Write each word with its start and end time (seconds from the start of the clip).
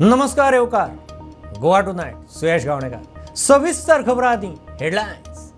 नमस्कार 0.00 0.52
येवकार 0.52 0.88
Goa 1.60 1.80
to 1.80 1.92
night 1.92 2.16
Suyash 2.30 2.64
Gavnekar. 2.66 3.32
सविस्तर 3.36 4.02
खबर 4.06 4.24
आधी. 4.24 4.50
हेडलाईन्स 4.80 5.50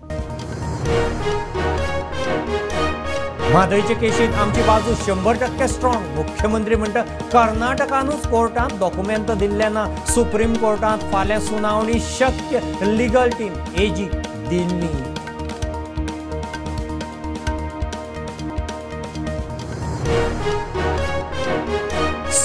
म्हादयचे 3.51 3.93
केशीत 3.93 4.35
आमची 4.41 4.61
बाजू 4.67 4.95
शंभर 5.05 5.35
टक्के 5.41 5.67
स्ट्रॉंग 5.67 6.15
मुख्यमंत्री 6.15 6.75
म्हणटा 6.75 7.01
कर्नाटकानूच 7.33 8.27
कोर्टात 8.31 8.77
डॉक्युमेंट 8.79 9.31
दिल्ल्याना 9.31 9.85
सुप्रीम 10.13 10.53
कोर्टात 10.53 11.11
फाल्यां 11.13 11.41
सुनावणी 11.41 11.99
शक्य. 12.09 12.59
Legal 12.85 13.29
team 13.29 13.53
AG 13.77 14.09
Delhi. 14.49 15.10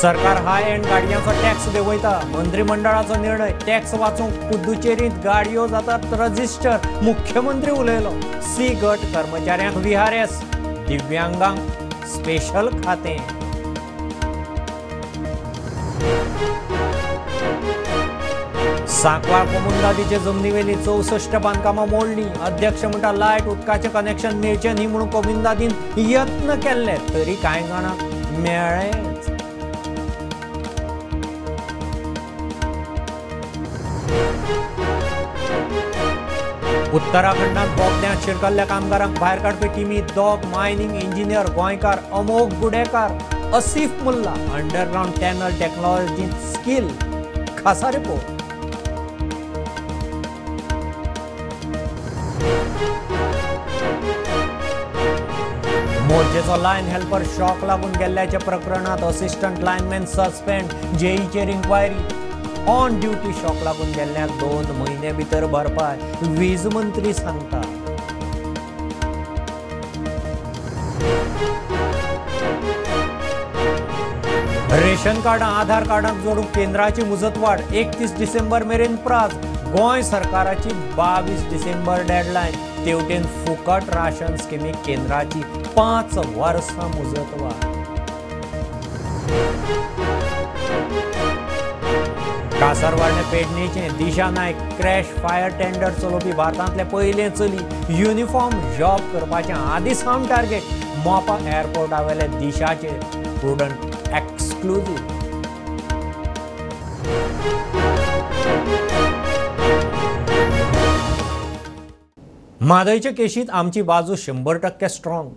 सरकार 0.01 0.37
हाय 0.45 0.63
एंड 0.63 0.85
गाडयांचो 0.87 1.31
टॅक्स 1.43 1.69
देंवयता 1.73 2.11
मंत्रिमंडळाचो 2.31 3.15
निर्णय 3.21 3.53
टॅक्स 3.67 3.95
वाचूंक 4.01 4.33
पुद्दुचेरींत 4.51 5.13
गाडयो 5.25 5.67
जातात 5.67 6.13
रजिस्टर. 6.21 6.77
मुख्यमंत्री 7.03 7.71
उलयलो. 7.71 8.11
सी 8.47 8.69
गट 8.83 9.07
कर्मचाऱ्यांक 9.15 9.77
विहारेस 9.85 10.41
दिव्यांगांक 10.89 12.07
स्पेशल 12.15 12.69
खातें. 12.85 13.17
सांकवाळ 19.01 19.47
कोमुंदादीचे 19.47 20.19
जमनीवेली 20.19 20.75
चौसष्ट 20.85 21.37
बांदकामां 21.37 21.89
मोडली. 21.89 22.25
अध्यक्ष 22.45 22.85
म्हणटा 22.85 23.13
लायट 23.13 23.49
उदकाचें 23.49 23.91
कनेक्शन 23.91 24.37
मेळचें 24.41 24.73
न्ही 24.75 24.87
म्हणून 24.87 25.11
कोमुंदादीन 25.11 25.71
यत्न 26.11 26.61
केल्ले 26.65 26.97
तरी 27.15 27.35
कांय 27.43 27.67
जाणांक 27.69 28.03
मेळ्ळें 28.39 29.15
उत्तराखंडात 36.97 37.69
बोगद्यांत 37.79 38.23
शिरकल्ल्या 38.25 38.65
कामगारांक 38.67 39.19
भायर 39.19 39.39
काडपी 39.39 39.67
टिमी 39.69 40.01
दोग 40.15 40.45
मायनिंग 40.53 40.95
इंजिनियर 40.95 41.47
गोंयकार 41.55 41.99
Amogh 42.13 42.53
Gudekar 42.61 43.11
Asif 43.55 44.03
Mulla 44.03 44.33
underground 44.55 45.19
tunnel 45.21 45.59
technology 45.59 46.27
skill. 46.53 46.89
खासा 47.59 47.91
रिपोर्ट. 47.91 48.31
मोर्चेचो 56.03 56.57
लायन 56.63 56.87
हेल्पर 56.87 57.23
शॉक 57.37 57.65
लागून 57.65 57.97
गेल्ल्याच्या 57.99 58.41
प्रकरणात 58.41 59.05
असिस्टंट 59.05 59.59
लायनमॅन 59.59 60.05
सस्पेंड 60.05 60.97
जेईचेर 60.99 61.49
इन्क्वायरी 61.49 62.26
ऑन 62.69 62.99
ड्युटी 63.01 63.33
शॉक 63.33 63.63
लागून 63.65 63.91
गेल्ल्याक 63.93 64.31
दोन 64.41 64.71
म्हयने 64.77 65.13
भितर 65.17 65.47
भरपाय 65.47 65.99
वीज 66.39 66.67
मंत्री 66.75 67.13
सांगता 67.15 67.61
रेशन 74.77 75.21
कार्डां 75.21 75.49
आधार 75.51 75.85
कार्डांक 75.89 76.19
जोडूंक 76.23 76.47
केंद्राची 76.55 77.05
मुजतवाड 77.05 77.61
एकतीस 77.73 78.17
डिसेंबर 78.19 78.65
मेरेन 78.65 78.97
प्राज. 79.07 79.35
गोंय 79.69 80.03
सरकाराची 80.03 80.73
बावीस 80.97 81.49
डिसेंबर 81.51 82.03
डेडलायन 82.09 82.85
तेवटेन 82.87 83.23
फुकट 83.47 83.95
राशन 83.95 84.37
स्किमीक 84.43 84.77
केंद्राची 84.87 85.43
पांच 85.77 86.17
वर्सां 86.37 86.89
मुजतवाड 86.95 87.66
कासारवाडने 92.61 93.23
पेडणेचे 93.31 93.89
Disha 93.97 94.29
Naik 94.31 94.57
crash 94.77 95.07
fire 95.23 95.49
tender 95.59 95.91
चलोवपी 95.93 96.33
भारतांतले 96.37 96.85
पयले 96.93 97.29
चली 97.31 97.99
युनिफॉर्म 97.99 98.61
जॉब 98.79 99.01
करपाचें 99.13 99.53
आदींच 99.55 99.97
साम 100.03 100.27
टार्गेट 100.29 100.63
मोपा 101.05 101.37
एअरपोर्टा 101.49 102.01
वेले 102.03 102.27
दिशाचे 102.39 102.99
स्टुडंट 103.37 104.15
एक्सक्लुजीव 104.17 105.15
म्हादयच्या 112.61 113.13
केशीत 113.13 113.51
आमची 113.53 113.83
बाजू 113.83 114.15
शंबर 114.17 114.57
टक्के 114.59 114.89
स्ट्रॉंग 114.89 115.29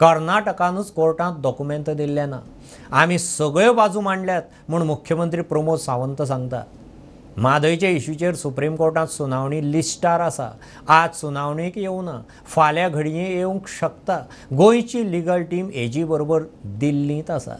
कर्नाटकानूच 0.00 0.90
कोर्टांत 0.92 1.36
डॉक्युमेंट 1.42 1.90
दिल्ले 1.90 2.26
ना 2.26 2.40
आमी 2.92 3.18
सगळ्यो 3.18 3.72
बाजू 3.72 4.00
मांडल्यात 4.00 4.42
म्हूण 4.68 4.82
मुख्यमंत्री 4.82 5.42
प्रमोद 5.42 5.78
सावंत 5.78 6.22
सांगता 6.22 6.62
म्हादयच्या 7.36 7.90
इश्यूचेर 7.90 8.34
सुप्रीम 8.34 8.76
कोर्टांत 8.76 9.08
सुनावणी 9.08 9.72
लिस्टार 9.72 10.20
आसा. 10.20 10.48
आज 10.88 11.14
सुनावणेक 11.14 11.78
येवना 11.78 12.22
फाल्यां 12.46 12.90
घडये 12.90 13.36
येवंक 13.36 13.68
शकता. 13.68 14.18
गोंयची 14.56 15.10
लिगल 15.12 15.42
टीम 15.42 15.70
एजी 15.74 16.04
बरोबर 16.04 16.42
दिल्लींत 16.64 17.30
आसा. 17.30 17.56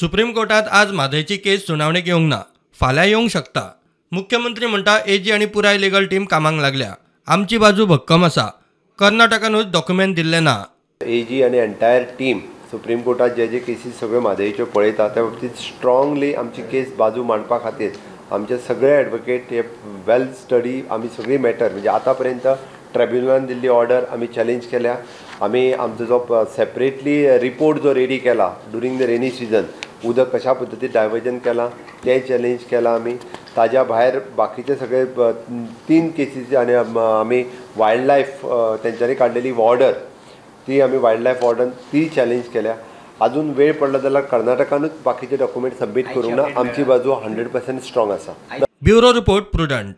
सुप्रीम 0.00 0.32
कोर्टात 0.32 0.62
आज 0.70 0.92
म्हादयची 0.92 1.36
केस 1.36 1.66
सुनावणेक 1.66 2.06
येवंक 2.06 2.28
ना. 2.28 2.40
फाल्यां 2.80 3.06
येवंक 3.06 3.30
शकता. 3.30 3.68
मुख्यमंत्री 4.12 4.66
म्हणटा 4.66 4.98
एजी 5.06 5.32
आनी 5.32 5.46
पुराय 5.46 5.78
लिगल 5.78 6.06
टीम 6.06 6.24
कामाक 6.24 6.54
लागल्या. 6.54 6.92
आमची 7.26 7.58
बाजू 7.58 7.86
भक्कम 7.86 8.24
आसा. 8.24 8.46
कर्नाटकानूच 8.98 9.66
डॉक्युमेंट 9.66 10.16
दिल्ले 10.16 10.40
ना. 10.40 10.62
एजी 11.06 11.42
आणि 11.42 11.58
एन्टायर 11.58 12.02
टीम 12.18 12.38
सुप्रीम 12.70 13.00
कोर्टात 13.00 13.30
जे 13.36 13.46
जे 13.48 13.58
केसीस 13.58 13.98
सगळ्यो 14.00 14.20
म्हादयच्यो 14.20 14.64
पळयता 14.74 15.08
त्या 15.08 15.22
बाबतींत 15.24 15.58
स्ट्रॉंगली 15.62 16.32
आमची 16.34 16.62
केस 16.72 16.94
बाजू 16.98 17.22
मांडपा 17.24 17.58
खातीर 17.64 17.90
आमचे 18.32 18.56
सगळे 18.58 18.90
एडवोकेट 19.00 19.50
हे 19.50 19.60
वेल 20.06 20.26
स्टडी 20.40 20.80
आमी 20.90 21.08
सगळी 21.16 21.36
मॅटर 21.38 21.72
म्हणजे 21.72 21.88
आतां 21.88 22.14
पर्यंत 22.14 22.46
ट्रिब्युनलान 22.94 23.46
दिल्ली 23.46 23.68
ऑर्डर 23.68 24.04
आमी 24.12 24.26
चॅलेंज 24.26 24.66
केल्या. 24.66 24.94
आमी 25.42 25.72
आमचो 25.72 26.04
जो 26.04 26.44
सेपरेटली 26.56 27.38
रिपोर्ट 27.38 27.78
जो 27.82 27.94
रेडी 27.94 28.16
केला 28.18 28.48
ड्युरींग 28.70 28.98
द 28.98 29.02
रेनी 29.10 29.30
सिजन 29.30 29.62
उदक 30.08 30.34
कशा 30.34 30.52
पद्दतीन 30.52 30.90
डायवर्जन 30.94 31.38
केलां 31.44 31.68
तें 32.04 32.18
चॅलेंज 32.28 32.64
केलां 32.70 32.94
आमी 32.94 33.14
ताज्या 33.56 33.82
भायर 33.84 34.18
बाकीचे 34.36 34.74
सगळे 34.76 35.04
तीन 35.88 36.08
केसीस 36.16 36.54
आनी 36.56 36.74
आमी 36.74 37.42
वायल्ड 37.76 38.06
लायफ 38.06 38.44
तेंच्यांनी 38.84 39.14
काडलेली 39.14 39.52
ऑर्डर 39.58 39.92
ती 40.66 40.80
आमी 40.80 40.98
वायल्ड 40.98 41.22
लायफ 41.22 41.44
ऑर्डर 41.44 41.68
ती 41.92 42.04
चॅलेंज 42.14 42.44
केल्या. 42.52 42.74
अजून 43.20 43.50
वेळ 43.56 43.72
पडला 43.72 43.98
जाल्यार 43.98 44.24
कर्नाटकानूच 44.30 44.92
बाकीचे 45.04 45.36
डॉक्युमेंट 45.36 45.74
सबमीट 45.80 46.08
करूंक 46.14 46.34
ना 46.34 46.42
आमची 46.60 46.84
बाजू 46.84 47.12
हंड्रेड 47.24 47.48
पर्सेंट 47.48 47.80
स्ट्रॉंग 47.82 48.10
आसा 48.12 48.32
ब्युरो 48.84 49.12
रिपोर्ट 49.14 49.44
प्रुडंट. 49.52 49.94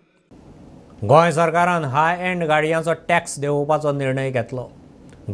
गोंय 1.08 1.32
सरकारान 1.32 1.84
हाय 1.84 2.30
एंड 2.30 2.44
गाडयांचो 2.44 2.92
टॅक्स 3.08 3.38
देंवोवपाचो 3.40 3.92
निर्णय 3.92 4.30
घेतलो. 4.30 4.68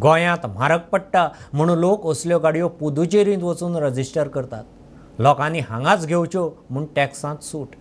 गोंयांत 0.02 0.46
म्हारग 0.46 0.78
पडटा 0.92 1.28
म्हणून 1.52 1.78
लोक 1.78 2.06
असल्यो 2.10 2.38
गाडयो 2.38 2.68
पुदुचेरींत 2.80 3.42
वचून 3.42 3.76
रजिस्टर 3.76 4.28
करतात. 4.28 4.64
लोकांनी 5.18 5.60
हांगाच 5.68 6.06
घेवच्यो 6.06 6.50
म्हूण 6.70 6.86
टॅक्सांत 6.96 7.44
सूट. 7.44 7.74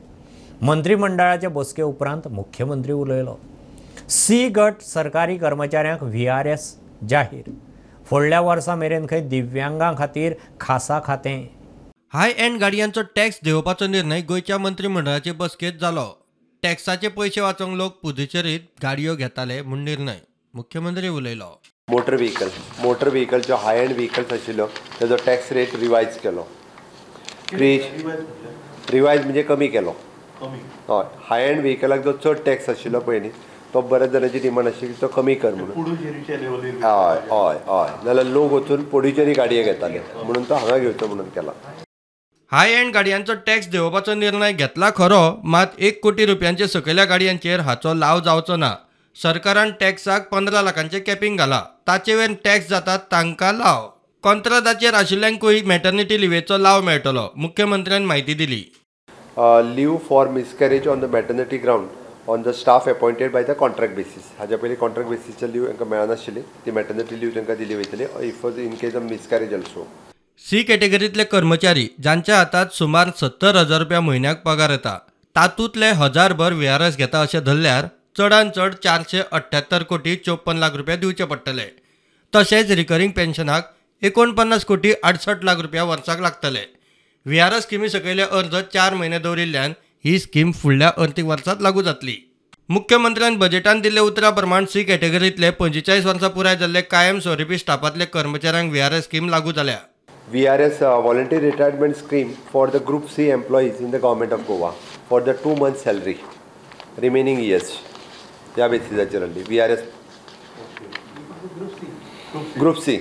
मंत्रिमंडळाचे 0.62 1.48
बसके 1.48 1.82
उपरांत 1.82 2.28
मुख्यमंत्री 2.28 2.94
उलयलो. 2.94 3.36
सी 4.10 4.48
गट 4.56 4.82
सरकारी 4.84 5.38
कर्मचाऱ्यांक 5.38 6.04
व्ही 6.04 6.28
आर 6.28 6.46
एस 6.46 6.74
जाहीर. 7.10 7.52
फुडल्या 8.06 8.40
वर्सा 8.42 8.76
मेरेन 8.76 9.06
खंय 9.10 9.22
दिव्यांगां 9.30 9.94
खातीर 9.98 10.34
खासा 10.62 11.00
खातें. 11.06 11.48
हाय 12.14 12.32
एंड 12.38 12.60
गाडयांचो 12.60 13.02
टॅक्स 13.16 13.40
देंवोवपाचो 13.44 13.88
निर्णय 13.88 14.22
गोंयच्या 14.22 14.58
मंत्रिमंडळाचे 14.58 15.32
बसकेंत 15.32 15.80
जालो. 15.82 16.06
टॅक्साचे 16.64 17.08
पयशे 17.08 17.42
वाचोवंक 17.42 17.78
लोक 17.78 17.98
पुदुचेरीत 18.02 18.60
गाडयो 18.84 19.16
घेताले 19.16 19.62
म्हूण 19.62 19.84
निर्णय 19.84 20.20
मुख्यमंत्री 20.54 21.10
उलयलो. 21.10 21.50
मोटर 21.88 22.16
व्हेकल 22.16 22.50
मोटर 22.80 23.10
व्हेकल 23.10 23.42
जो 23.48 23.56
हाय 23.56 23.80
एंड 23.80 23.92
व्हेकल्स 23.96 24.34
आशिल्लो 24.34 24.68
तेजो 25.00 25.16
टॅक्स 25.26 25.52
रेट 25.52 25.76
रिवायज 25.80 26.18
केलो. 26.18 26.44
क्रेज 27.50 28.06
रिवायज 28.92 29.24
म्हणजे 29.24 29.42
कमी 29.44 29.68
केलो. 29.68 29.94
हय 30.42 31.04
हाय 31.30 31.44
एंड 31.44 31.60
व्हेकलाक 31.62 32.04
जो 32.04 32.12
चड 32.24 32.38
टॅक्स 32.46 32.70
आशिल्लो 32.70 33.00
पळय 33.00 33.20
न्ही 33.20 33.32
तो 33.74 33.82
बऱ्याच 33.82 34.10
जाणांची 34.12 34.40
डिमांड 34.40 34.68
आशिल्ली 34.68 34.96
तो 35.02 35.08
कमी 35.16 35.36
कर 35.36 35.54
म्हणून. 35.54 35.96
हय 36.84 37.20
हय 37.32 37.58
हय. 37.68 37.90
नाल्यार 38.06 38.26
लोक 38.26 38.52
वचून 38.52 38.84
पुडुचेरी 38.90 39.34
गाडये 39.34 39.64
घेताले 39.64 40.00
म्हणून 40.24 40.44
तो 40.50 40.54
हांगा 40.54 40.78
घेवचो 40.78 41.08
म्हणून 41.08 41.30
केला 41.36 41.52
हाय 42.52 42.72
एंड 42.74 42.94
गाडयांचो 42.94 43.34
टॅक्स 43.46 43.68
देंवोवपाचो 43.70 44.14
निर्णय 44.14 44.52
घेतला 44.52 44.90
खरो 44.96 45.22
मात 45.44 45.68
एक 45.80 46.00
कोटी 46.04 46.26
रुपयांचे 46.26 46.68
सकयल्या 46.68 47.06
गाडयांचेर 47.06 47.60
हाचो 47.60 47.94
लाव 47.94 48.20
जावचो 48.26 48.56
ना. 48.56 48.74
सरकारान 49.16 49.72
टॅक्साक 49.80 50.28
पंदरा 50.30 50.62
लाखांचे 50.62 51.00
कॅपिंग 51.00 51.38
घाला. 51.38 51.62
ताचे 51.88 52.16
वयर 52.16 52.32
टॅक्स 52.44 52.70
जातात 52.70 53.00
तांकां 53.12 53.54
लाव. 53.56 53.88
कंत्राटाचेर 54.24 54.94
आशिल्ल्यांकूय 54.94 55.62
मॅटर्निटी 55.66 56.20
लिवेचो 56.22 56.58
लाव 56.58 56.82
मेळटलो 56.82 57.28
मुख्यमंत्र्यान 57.36 58.06
म्हायती 58.06 58.34
दिली. 58.34 58.64
Leave 59.76 59.96
for 60.10 60.28
miscarriage 60.28 60.88
on 60.88 61.00
the 61.00 61.06
maternity 61.14 61.58
ground 61.58 61.88
on 62.30 62.44
the 62.44 62.52
staff 62.58 62.88
appointed 62.90 63.32
by 63.32 63.44
the 63.44 63.52
contract 63.60 63.96
basis 63.96 64.32
हाज्या 64.40 64.58
पयलीं 64.58 64.76
कॉन्ट्रॅक्ट 64.80 65.10
बेसीसचे 65.10 65.52
लीव 65.54 65.66
तांकां 65.68 65.88
मेळनाशिल्ली 65.88 66.42
ती 66.66 66.72
मॅटर्निटी 66.72 67.20
लीव 67.20 67.30
तांकां 67.36 67.56
दिली 67.58 67.76
वयतली 67.76 68.04
if 68.28 68.46
in 68.46 68.76
case 68.82 68.96
of 68.96 69.02
miscarriage 69.04 69.54
also 69.54 69.88
C 70.44 70.62
कॅटेगरीतले 70.64 71.24
कर्मचारी 71.32 71.88
जांच्या 72.04 72.38
हातात 72.38 72.74
सुमार 72.74 73.10
सत्तर 73.20 73.56
हजार 73.56 73.80
रुपया 73.82 74.00
म्हयन्याक 74.02 74.42
पगार 74.44 74.70
येता 74.72 74.98
तातूंतले 75.36 75.90
हजारभर 76.02 76.54
व्ही 76.54 76.68
आर 76.68 76.82
एस 76.88 76.98
घेता 76.98 77.22
अशें 77.22 77.44
धरल्यार 77.44 77.88
चडांत 78.18 78.52
चड 78.56 78.74
चारशे 78.84 79.22
अठ्ठ्यात्तर 79.32 79.84
कोटी 79.84 80.16
चोपन्न 80.26 80.60
लाख 80.60 80.76
रुपया 80.78 80.96
दिवचे 80.96 81.26
पडटले 81.26 81.66
तशेंच 82.34 82.72
रिकरींग 82.72 83.12
पेन्शनाक 83.16 83.72
एकोणपन्नास 84.02 84.66
कोटी 84.66 84.94
आडसठ 85.04 85.44
लाख 85.46 85.60
रुपया 85.62 85.84
वर्साक 85.84 86.20
लागतले. 86.22 86.64
व्ही 87.26 87.40
आर 87.40 87.54
एस 87.54 87.64
स्किमी 87.64 87.90
सकयले 87.90 88.22
अर्ज 88.22 88.56
चार 88.74 88.94
म्हयने 88.94 89.20
दवरिल्ल्यान 89.20 89.74
ही 90.06 90.18
स्कीम 90.20 90.52
फुडल्या 90.52 90.92
अर्थीक 90.98 91.26
वर्सांत 91.26 91.62
लागू 91.62 91.82
जातली. 91.82 92.16
मुख्यमंत्र्यान 92.70 93.36
बजेटान 93.38 93.80
दिल्ले 93.82 94.00
उतरा 94.00 94.30
प्रमाण 94.30 94.66
सी 94.74 94.84
कॅटेगरीतले 94.84 95.50
पंचेचाळीस 95.60 96.06
वर्सां 96.06 96.30
पुराय 96.30 96.56
जाल्ले 96.58 96.82
कायम 96.82 97.20
स्वरुपी 97.20 97.58
स्टाफांतले 97.58 98.06
कर्मचाऱ्यांक 98.14 98.70
व्ही 98.70 98.82
आर 98.82 98.92
एस 98.92 99.04
स्कीम 99.04 99.30
लागू 99.30 99.52
जाल्या. 99.52 99.78
VRS 100.34 100.78
uh, 100.82 100.92
voluntary 101.06 101.40
retirement 101.46 101.98
scheme 102.02 102.30
for 102.52 102.62
the 102.74 102.80
Group 102.90 103.10
C 103.16 103.30
employees 103.38 103.80
in 103.86 103.90
the 103.96 104.00
government 104.04 104.36
of 104.36 104.46
Goa 104.50 104.70
for 105.10 105.20
the 105.26 105.34
two 105.42 105.56
months 105.64 105.84
salary 105.88 106.16
remaining 107.06 107.42
years. 107.46 107.72
ह्या 108.56 108.68
बेसिसाचेर 108.68 109.22
हाडली 109.22 109.42
V 109.48 109.60
R 109.60 109.70
S 109.70 109.80
group 112.60 112.78
C 112.84 112.98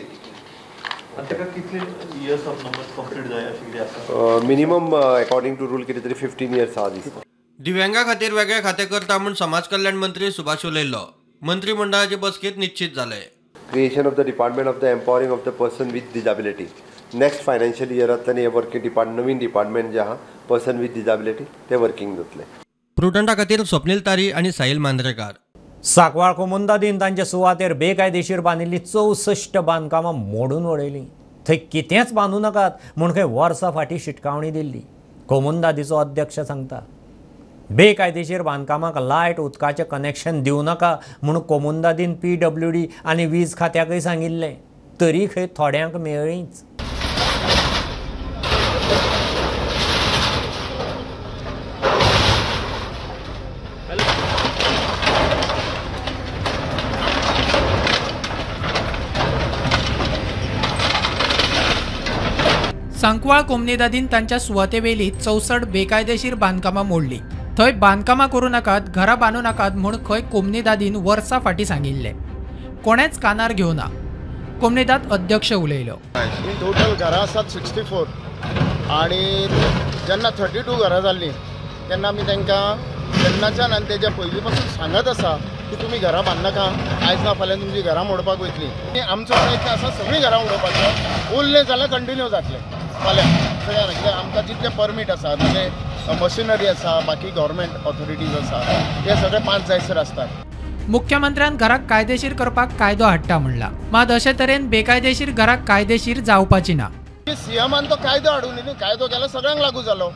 minimum 4.47 4.94
according 4.97 5.56
to 5.56 5.67
rule 5.67 5.82
कितें 5.85 6.03
तरी 6.05 6.14
fifteen 6.14 6.55
years 6.55 6.79
आहा 6.79 6.88
दिसता 6.88 7.20
दिव्यांगा 7.59 8.03
खातीर 8.05 8.32
वेगळे 8.32 8.61
खातें 8.62 8.87
करता 8.87 9.19
म्हूण 9.19 9.35
समाज 9.41 9.69
कल्याण 9.69 9.97
मंत्री 9.97 10.31
सुभाष 10.32 10.64
उलयल्लो 10.67 11.05
मंत्रिमंडळाचे 11.43 12.17
बसकेंत 12.23 12.56
निश्चित 12.59 12.94
जालें 12.97 13.20
creation 13.73 14.06
of 14.06 14.14
the 14.17 14.20
department 14.26 14.69
of 14.69 14.81
the 14.81 14.85
empowering 14.85 15.32
of 15.32 15.44
the 15.47 15.53
person 15.61 15.91
with 15.91 16.14
disability 16.14 16.67
next 17.19 17.43
financial 17.44 17.91
इयरांतल्यान 17.99 18.38
हे 18.38 18.47
वर्किंग 18.56 18.82
डिपार्ट 18.82 19.08
नवीन 19.11 19.38
डिपार्टमेंट 19.38 19.93
जे 19.93 19.99
आहा 19.99 20.15
पर्सन 20.49 20.79
विथ 20.79 20.94
डिजाबिलिटी 20.94 21.44
ते 21.70 21.76
वर्किंग 21.87 22.17
जातले 22.17 22.44
प्रुडंटा 22.97 23.35
खातीर 23.35 23.62
स्वप्नील 23.65 24.00
तारी 24.06 24.31
आनी 24.31 24.53
साहील 24.53 24.79
मांद्रेकार. 24.79 25.32
साकवाळ 25.84 26.32
कोमुंदादीन 26.32 27.00
तांचे 27.00 27.25
सुवातेर 27.25 27.73
बेकायदेशीर 27.75 28.40
बांदिल्लीं 28.40 28.79
चौसष्ट 28.79 29.56
बांदकामां 29.58 30.12
मोडून 30.14 30.67
उडयलीं 30.67 31.05
थंय 31.49 31.56
कितेंच 31.73 32.12
बांदूं 32.14 32.40
नाकात 32.40 32.70
म्हूण 32.96 33.12
खंय 33.14 33.23
वर्सां 33.23 33.70
फाटीं 33.73 33.99
शिटकावणी 33.99 34.50
दिल्ली. 34.50 34.81
कोमुंदादीचो 35.29 35.96
अध्यक्ष 35.96 36.38
सांगता 36.40 36.81
बेकायदेशीर 37.70 38.43
बांदकामाक 38.43 38.99
लायट 38.99 39.40
उदकाचें 39.40 39.84
कनेक्शन 39.90 40.43
दिवं 40.43 40.64
नाका 40.64 40.96
म्हूण 41.23 41.38
कोमुंदादीन 41.49 42.14
पी 42.23 42.34
डब्ल्यू 42.37 42.70
डी 42.70 42.87
आनी 43.05 43.26
वीज 43.26 43.56
खात्याकय 43.56 44.00
सांगिल्लें. 44.00 44.55
तरी 45.00 45.26
खंय 45.34 45.46
थोड्यांक 45.56 45.96
मेळ्ळींच. 45.96 46.62
सांकवाळ 63.02 63.40
कोमनेदादीन 63.43 64.06
तांच्या 64.10 64.38
सुवातेवेली 64.38 65.08
चौसड 65.10 65.64
बेकायदेशीर 65.70 66.34
बांदकामां 66.43 66.84
मोडली. 66.87 67.19
थंय 67.58 67.70
बांदकामां 67.84 68.26
करूं 68.31 68.50
नाकात 68.50 68.81
घरां 68.94 69.16
बांदूं 69.19 69.40
नाकात 69.43 69.76
म्हूण 69.76 69.94
खंय 70.08 70.20
कोमनेदादीन 70.32 70.96
वर्सां 71.06 71.38
फाटीं 71.44 71.64
सांगिल्लें. 71.70 72.12
कोणेच 72.84 73.19
कानार 73.20 73.52
घेवना 73.52 73.87
कोमनेदाद 74.60 75.12
अध्यक्ष 75.12 75.52
उलयलो. 75.52 75.96
टोटल 76.60 76.94
घरां 76.94 77.20
आसात 77.20 77.50
सिक्स्टी 77.52 77.82
फोर 77.90 78.06
आणि 78.99 79.48
जेन्ना 80.06 80.31
थर्टी 80.38 80.62
टू 80.66 80.76
घरां 80.82 81.00
जाल्लीं 81.02 81.32
तेन्ना 81.88 82.08
आमी 82.08 82.26
तांकां 82.28 82.62
तेन्नाच्यान 83.22 83.72
आनी 83.72 83.88
तेज्या 83.88 84.10
पयलीं 84.19 84.43
पासून 84.44 84.69
सांगत 84.76 85.08
आसा 85.08 85.37
की 85.70 85.82
तुमी 85.82 85.98
घरां 85.98 86.22
बांदनाका 86.25 86.69
आयज 87.08 87.25
ना 87.25 87.32
फाल्यां 87.40 87.58
तुमची 87.60 87.82
घरां 87.82 88.05
मोडपाक 88.06 88.40
वयतलीं. 88.40 89.02
आमचो 89.02 89.34
प्रयत्न 89.34 89.69
आसा 89.70 89.90
सगळीं 89.98 90.20
घरां 90.20 90.40
उडोवपाचो 90.44 91.38
उरलें 91.38 91.62
जाल्यार 91.69 91.90
कंटिन्यू 91.98 92.28
जातलें 92.37 92.81
फाल्यां. 93.04 93.26
सगळ्यांक 93.64 93.90
कित्याक 93.90 94.14
आमकां 94.14 94.43
जितले 94.46 94.69
परमीट 94.78 95.10
आसा 95.10 95.34
म्हणजे 95.38 95.69
मशिनरी 96.20 96.66
आसा 96.66 96.99
बाकी 97.06 97.31
गव्हर्मेंट 97.31 97.87
ऑथॉरिटीज 97.87 98.37
आसा 98.37 98.60
ते 99.06 99.16
सगळे 99.20 99.38
पांच 99.46 99.66
जायसर 99.69 99.96
आसतात 99.96 100.88
मुख्यमंत्र्यान 100.90 101.56
घराक 101.56 101.84
कायदेशीर 101.90 102.32
करपाक 102.34 102.70
कायदो 102.78 103.04
हाडटा 103.04 103.38
म्हणला. 103.38 103.69
मात 103.93 104.10
अशे 104.10 104.32
तरेन 104.38 104.69
बेकायदेशीर 104.69 105.31
घराक 105.31 105.62
कायदेशीर 105.69 106.20
जावपाची 106.26 106.75
ना. 106.75 106.88
सीएमान 107.28 107.87
तो 107.90 107.96
कायदो 108.02 108.31
हाडून 108.31 108.54
न्ही 108.54 108.75
कायदो 108.81 109.06
केलो 109.06 109.26
सगळ्यांक 109.28 109.60
लागू 109.60 109.82
जालो. 109.82 110.08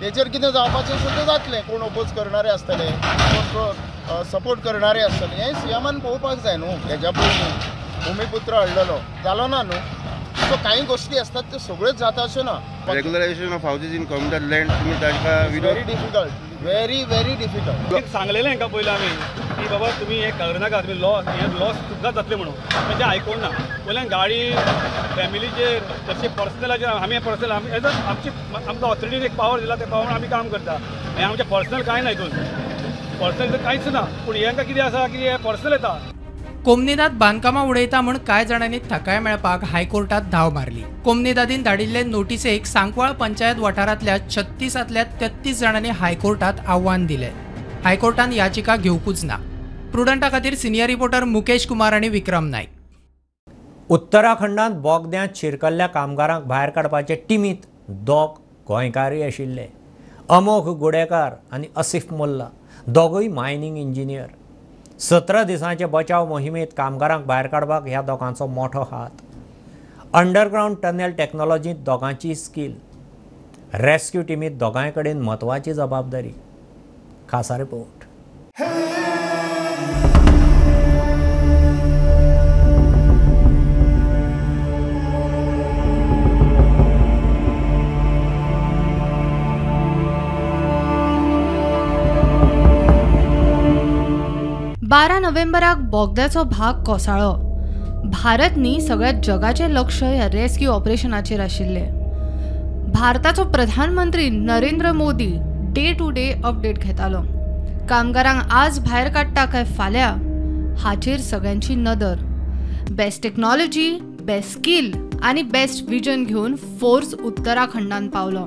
तेचेर 0.00 0.28
कितें 0.28 0.50
जावपाचें 0.50 0.98
सुद्दां 0.98 1.24
जातलें 1.26 1.60
कोण 1.62 1.82
ओपोज 1.82 2.12
करणारे 2.16 2.48
आसतले 2.50 2.90
कोण 3.54 4.22
सपोर्ट 4.30 4.60
करणारे 4.64 5.00
आसतले 5.02 5.42
हें 5.42 5.52
सीएमान 5.60 5.98
पळोवपाक 5.98 6.38
जाय 6.44 6.56
न्हू 6.56 6.76
हेज्या 6.88 7.10
पयलीं 7.10 7.50
भुमिपुत्र 8.04 8.54
हाडलेलो. 8.54 8.98
जालो 9.24 9.46
ना 9.46 9.62
न्हू? 9.62 9.78
सो 10.50 10.56
कांय 10.62 10.80
गोश्टी 10.82 11.18
असतात 11.18 11.42
त्यो 11.50 11.58
सगळ्योच 11.58 11.96
जाता 11.96 12.22
अश्यो 12.22 12.42
ना. 12.42 12.52
Regularisation 12.94 13.52
of 13.54 13.64
houses 13.64 13.92
in 13.94 14.04
community 14.04 14.50
land 14.50 14.70
तुम्ही 14.70 14.94
तांकां 15.02 15.34
व्हेरी 15.34 15.58
विरोध 15.58 15.76
डिफिकल्ट 15.86 16.62
व्हेरी 16.62 17.02
व्हेरी 17.10 17.34
डिफिकल्ट 17.42 17.94
एक 17.96 18.06
सांगलेलें 18.12 18.48
हांकां 18.48 18.68
पयलीं 18.68 18.90
आमी 18.90 19.08
की 19.60 19.68
बाबा 19.68 19.90
तुमी 20.00 20.18
हें 20.22 20.32
करनाका 20.38 20.80
तुमी 20.80 21.00
लॉस 21.00 21.28
हें 21.28 21.58
लॉस 21.60 21.76
तुमकां 21.90 22.12
जातलें 22.14 22.36
म्हणून. 22.36 22.54
पण 22.72 22.98
तें 22.98 23.04
आयकूंक 23.04 23.38
ना. 23.40 23.48
वयल्यान 23.86 24.08
गाडी 24.08 24.40
फॅमिलीचेर 25.16 25.78
तशें 26.08 26.28
पर्सनलाचेर 26.36 26.88
आमी 26.88 27.18
पर्सनल 27.30 27.50
आमी 27.52 27.76
एज 27.76 27.86
आमची 27.86 28.30
आमकां 28.54 28.90
ऑथॉरिटीन 28.90 29.22
एक 29.24 29.36
पावर 29.36 29.60
दिला 29.60 29.74
त्या 29.74 29.88
पावर 29.88 30.12
आमी 30.14 30.28
काम 30.34 30.48
करता. 30.48 30.78
हें 31.16 31.24
आमचें 31.24 31.48
पर्सनल 31.50 31.82
कांय 31.82 32.02
ना 32.02 32.10
हितून 32.10 32.30
पर्सनल 33.20 33.56
कांयच 33.64 33.88
ना. 33.94 34.00
पूण 34.26 34.36
हेंकां 34.36 34.64
कितें 34.66 34.82
आसा 34.82 35.06
की 35.06 35.28
हें 35.28 35.36
पर्सनल 35.44 35.72
येता 35.72 35.98
कोमनेदाद 36.64 37.12
बांधकामा 37.18 37.62
उडयता 37.64 38.00
म्हूण 38.00 38.16
कांय 38.26 38.44
जाणांनी 38.44 38.78
थकाय 38.90 39.18
मेळपाक 39.20 39.62
हायकोर्टात 39.64 40.22
धांव 40.32 40.50
मारली. 40.52 40.82
कोमनेदादीन 41.04 41.62
धाडिल्ले 41.62 42.02
नोटीसेक 42.04 42.66
सांकवाळ 42.66 43.12
पंचायत 43.12 43.58
वाठारांतल्या 43.58 44.16
छत्तीसांतल्या 44.30 45.04
तेत्तीस 45.20 45.58
जाणांनी 45.58 45.88
हायकोर्टात 45.90 46.54
आव्हान 46.66 47.06
दिलें. 47.06 47.30
हायकोर्टान 47.84 48.32
याचिका 48.32 48.76
घेवकूच 48.76 49.24
ना. 49.24 49.36
प्रुडंटा 49.92 50.28
खातीर 50.32 50.54
सिनियर 50.54 50.86
रिपोर्टर 50.86 51.24
मुकेश 51.24 51.66
कुमार 51.66 51.92
आनी 51.92 52.08
विक्रम 52.08 52.48
नायक 52.48 52.68
उत्तराखंडांत 53.90 54.74
बोगद्यांत 54.80 55.36
शिरकल्ल्या 55.36 55.86
कामगारांक 55.86 56.44
भायर 56.44 56.70
काडपाचे 56.70 57.14
टिमीत 57.28 57.64
दोग 57.88 58.38
गोंयकारय 58.68 59.22
आशिल्ले. 59.26 59.66
अमोघ 60.28 60.68
गुडेकार 60.78 61.32
आनी 61.52 61.66
असिफ 61.76 62.12
मोल्ला 62.12 62.48
दोगूय 62.86 63.28
मायनिंग 63.28 63.78
इंजिनियर. 63.78 64.26
सतरा 65.00 65.42
दिसांचे 65.42 65.86
बचाव 65.86 66.26
मोहिमेत 66.28 66.66
कामगारांक 66.76 67.24
भायर 67.26 67.46
काडपाक 67.46 67.86
ह्या 67.86 68.02
दोगांचो 68.02 68.46
मोठो 68.46 68.80
हात. 68.80 69.10
अंडरग्रावंड 70.12 70.76
टनल 70.82 71.10
टॅक्नॉलॉजींत 71.10 71.76
दोगांची 71.76 72.34
स्कील. 72.34 72.74
रेस्क्यू 73.74 74.22
टिमींत 74.22 74.58
दोगांय 74.58 74.90
कडेन 74.90 75.20
म्हत्वाची 75.20 75.74
जबाबदारी. 75.74 76.32
खासा 77.28 77.58
रिपोर्ट. 77.58 78.04
बारा 94.90 95.18
नोव्हेंबराक 95.18 95.78
बोगद्याचो 95.90 96.42
भाग 96.50 96.82
कोसळ्ळो 96.84 97.32
भारत 98.12 98.56
न्ही 98.56 98.80
सगळ्या 98.80 99.10
जगाचें 99.24 99.68
लक्ष 99.72 100.02
ह्या 100.02 100.26
रेस्क्यू 100.32 100.70
ऑपरेशनाचेर 100.70 101.40
आशिल्लें. 101.40 102.90
भारताचो 102.94 103.44
प्रधानमंत्री 103.52 104.28
Narendra 104.30 104.92
Modi 104.92 105.28
day 105.74 105.92
to 105.98 106.08
day 106.10 106.28
update 106.44 106.78
घेतालो. 106.78 107.20
कामगारांक 107.88 108.42
आज 108.52 108.78
भायर 108.84 109.08
काडटा 109.14 109.44
काय 109.52 109.64
फाल्यां 109.76 110.74
हाचेर 110.78 111.20
सगळ्यांची 111.20 111.74
नदर. 111.74 112.14
बेस्ट 112.90 113.22
टेक्नॉलॉजी 113.22 113.90
बेस्ट 114.22 114.52
स्कील 114.52 114.90
आनी 115.22 115.42
बेस्ट 115.52 115.88
विजन 115.90 116.24
घेवन 116.24 116.54
फोर्स 116.80 117.14
उत्तराखंडान 117.14 118.08
पावलो. 118.08 118.44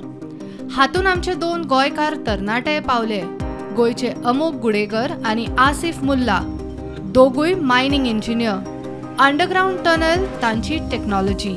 हातून 0.72 1.08
आमचे 1.08 1.34
दोन 1.36 1.64
गोंयकार 1.70 2.16
तरणाटे 2.28 2.80
पावले. 2.80 3.22
गोंयचे 3.76 4.12
अमोक 4.26 4.54
गुडेकर 4.62 5.12
आनी 5.26 5.46
आसिफ 5.60 6.04
मुल्ला 6.04 6.40
दोगूय 7.14 7.54
मायनिंग 7.70 8.08
इंजिनियर 8.08 8.72
अंडरग्रावंड 9.24 9.78
टनल 9.86 10.26
तांची 10.42 10.78
टेक्नॉलॉजी 10.92 11.54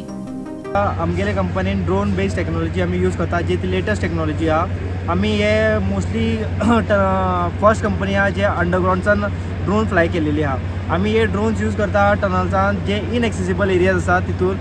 आमगेले 0.76 1.32
कंपनीन 1.34 1.84
ड्रोन 1.84 2.14
बेस्ड 2.16 2.36
टेक्नॉलॉजी 2.36 2.80
आमी 2.82 2.98
यूज 3.02 3.16
करता 3.16 3.40
जी 3.48 3.56
ती 3.62 3.70
लेटस्ट 3.70 4.02
टेक्नॉलॉजी 4.02 4.48
आहा 4.48 5.10
आमी 5.12 5.28
हे 5.36 5.78
मोस्टली 5.88 6.36
फर्स्ट 7.60 7.82
कंपनी 7.82 8.14
आहा 8.14 8.28
जे 8.38 8.42
अंडरग्रावंडसान 8.44 9.24
ड्रोन 9.64 9.86
फ्लाय 9.88 10.08
केलेली 10.16 10.42
आहा 10.42 10.94
आमी 10.94 11.10
हे 11.12 11.24
ड्रोन्स 11.26 11.62
यूज 11.62 11.74
करता 11.76 12.12
टनल्सान 12.22 12.84
जे 12.86 13.00
इनएक्सेसिबल 13.16 13.70
एरियाज 13.70 13.96
आसा 13.96 14.18
तितून 14.26 14.56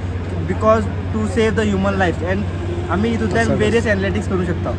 because 0.47 0.85
to 1.13 1.27
save 1.35 1.53
the 1.55 1.67
human 1.69 1.97
life 1.99 2.23
and 2.29 2.91
आमी 2.91 3.09
हितूंतल्यान 3.09 3.51
वेरियस 3.57 3.85
एनालिटिक्स 3.87 4.27
करूं 4.27 4.45
शकता. 4.45 4.71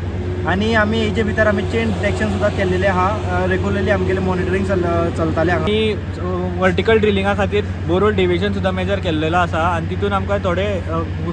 आनी 0.50 0.72
आमी 0.80 0.98
हेजे 1.00 1.22
भितर 1.28 1.46
आमी 1.50 1.62
चेन 1.70 1.92
डिटेक्शन 1.92 2.30
सुद्दां 2.32 2.50
केल्लेलें 2.56 2.88
आहा. 2.88 3.06
रेगुलरली 3.52 3.90
आमगेलें 3.90 4.20
मॉनिटरींग 4.26 4.66
चल 4.66 4.82
चलतालें 5.16 5.52
हांगा 5.52 5.64
आमी 5.64 6.58
वर्टिकल 6.60 6.98
ड्रिलिंगा 7.04 7.34
खातीर 7.40 7.64
बोरोड 7.88 8.14
डेविएशन 8.16 8.52
सुद्दां 8.58 8.72
मेजर 8.74 9.00
केल्लेलो 9.06 9.36
आसा 9.38 9.62
आनी 9.70 9.88
तितून 9.94 10.12
आमकां 10.18 10.38
थोडे 10.44 10.66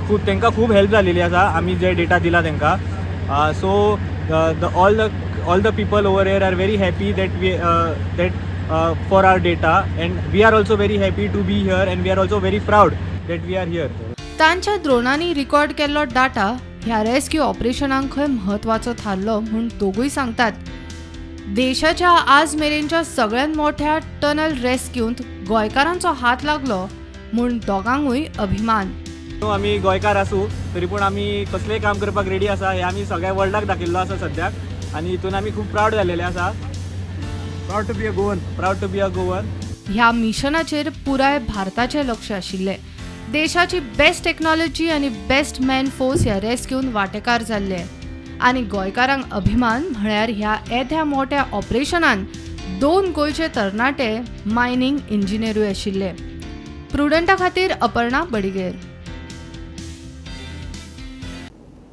खूब 0.08 0.26
तांकां 0.28 0.52
खूब 0.56 0.72
हेल्प 0.78 0.92
जालेली 0.92 1.22
आसा 1.28 1.42
आमी 1.60 1.76
जे 1.86 1.92
डेटा 2.02 2.20
दिला 2.26 2.42
तांकां 2.50 3.52
so 3.62 3.76
the 4.32 4.72
all 4.86 4.98
the 4.98 5.10
all 5.46 5.62
the 5.62 5.76
people 5.78 6.06
over 6.14 6.28
here 6.28 6.44
are 6.50 6.56
very 6.64 6.76
happy 6.86 7.14
that 7.22 7.38
we 7.40 7.52
that 8.18 8.42
for 9.10 9.24
our 9.24 9.38
data 9.48 9.78
and 10.02 10.20
we 10.34 10.42
are 10.50 10.54
also 10.54 10.76
very 10.76 10.98
happy 11.06 11.28
to 11.34 11.44
be 11.52 11.62
here 11.70 11.88
and 11.96 12.04
we 12.04 12.10
are 12.10 12.20
also 12.26 12.40
very 12.40 12.60
proud 12.72 12.94
that 13.28 13.46
we 13.48 13.56
are 13.56 13.68
here 13.68 14.14
तांच्या 14.40 14.78
द्रोणांनी 14.84 15.34
record 15.34 15.72
केल्लो 15.78 16.04
data 16.14 16.54
ह्या 16.86 17.02
रेस्क्यू 17.04 17.42
ऑपरेशनाक 17.42 18.12
खंय 18.12 18.26
म्हत्वाचो 18.28 18.94
थारलो 19.00 19.40
म्हूण 19.40 19.68
दोगूय 19.80 20.10
सांगतात. 20.10 20.52
देशाच्या 21.56 22.10
आज 22.10 22.56
मेरेनच्या 22.56 23.04
सगळ्यात 23.04 23.56
मोठ्या 23.58 23.98
टनल 24.22 24.54
रेस्क्यूंत 24.62 25.22
गोंयकारांचो 25.48 26.12
हात 26.22 26.44
लागलो 26.46 26.80
म्हूण 27.34 27.58
दोगांकूय 27.68 28.26
अभिमान. 28.40 28.92
आमी 29.52 29.78
गोंयकार 29.80 30.16
आसूं 30.16 30.46
तरी 30.76 30.86
पूण 30.86 31.02
आमी 31.04 31.44
कसलेंय 31.54 31.80
काम 31.80 32.00
करपाक 32.00 32.28
रेडी 32.28 32.48
आसा 32.48 32.72
हें 32.72 32.82
आमी 32.84 33.06
सगळ्या 33.06 33.34
वर्ल्डाक 33.34 33.66
दाखयल्लो 33.68 34.00
आसा 34.00 34.18
सद्याक 34.28 34.96
आनी 34.96 35.10
हितून 35.10 35.34
आमी 35.36 35.52
खूब 35.56 35.72
प्रावड 35.72 35.96
जाल्लेले 35.96 36.24
आसा. 36.24 36.52
Proud 37.68 37.88
to 37.88 37.94
be 37.94 38.08
a 38.08 38.12
Goan 38.16 38.40
proud 38.58 38.82
to 38.82 38.88
be 38.88 39.00
a 39.00 39.08
Goan 39.16 39.46
ह्या 39.90 40.12
मिशनाचेर 40.12 40.90
पुराय 41.06 41.40
भारताचें 41.48 42.04
लक्ष 42.06 42.32
आशिल्लें. 42.32 42.76
देशाची 43.34 43.80
बेस्ट 43.98 44.24
टेक्नॉलॉजी 44.24 44.90
आनी 44.92 45.08
बेस्ट 45.30 45.62
मॅन 45.62 45.88
फोर्स 45.90 46.22
ह्या 46.24 46.40
रेस 46.42 46.68
घेवन 46.70 46.90
वांटेकार 46.94 47.42
जाल्ले 47.44 47.78
आनी 48.48 48.62
गोंयकारांक 48.72 49.34
अभिमान 49.34 49.88
म्हळ्यार 49.92 50.30
ह्या 50.30 50.56
येद्या 50.72 51.04
मोठ्या 51.04 51.44
ऑपरेशनान 51.54 52.24
दोन 52.82 53.10
गोंयचे 53.16 53.48
तरणाटे 53.56 54.10
मायनिंग 54.46 54.98
इंजिनियरूय 55.10 55.70
आशिल्ले. 55.70 56.12
प्रुडंटा 56.92 57.36
खातीर 57.40 57.72
अपर्णा 57.82 58.24
बडिगेर. 58.32 58.76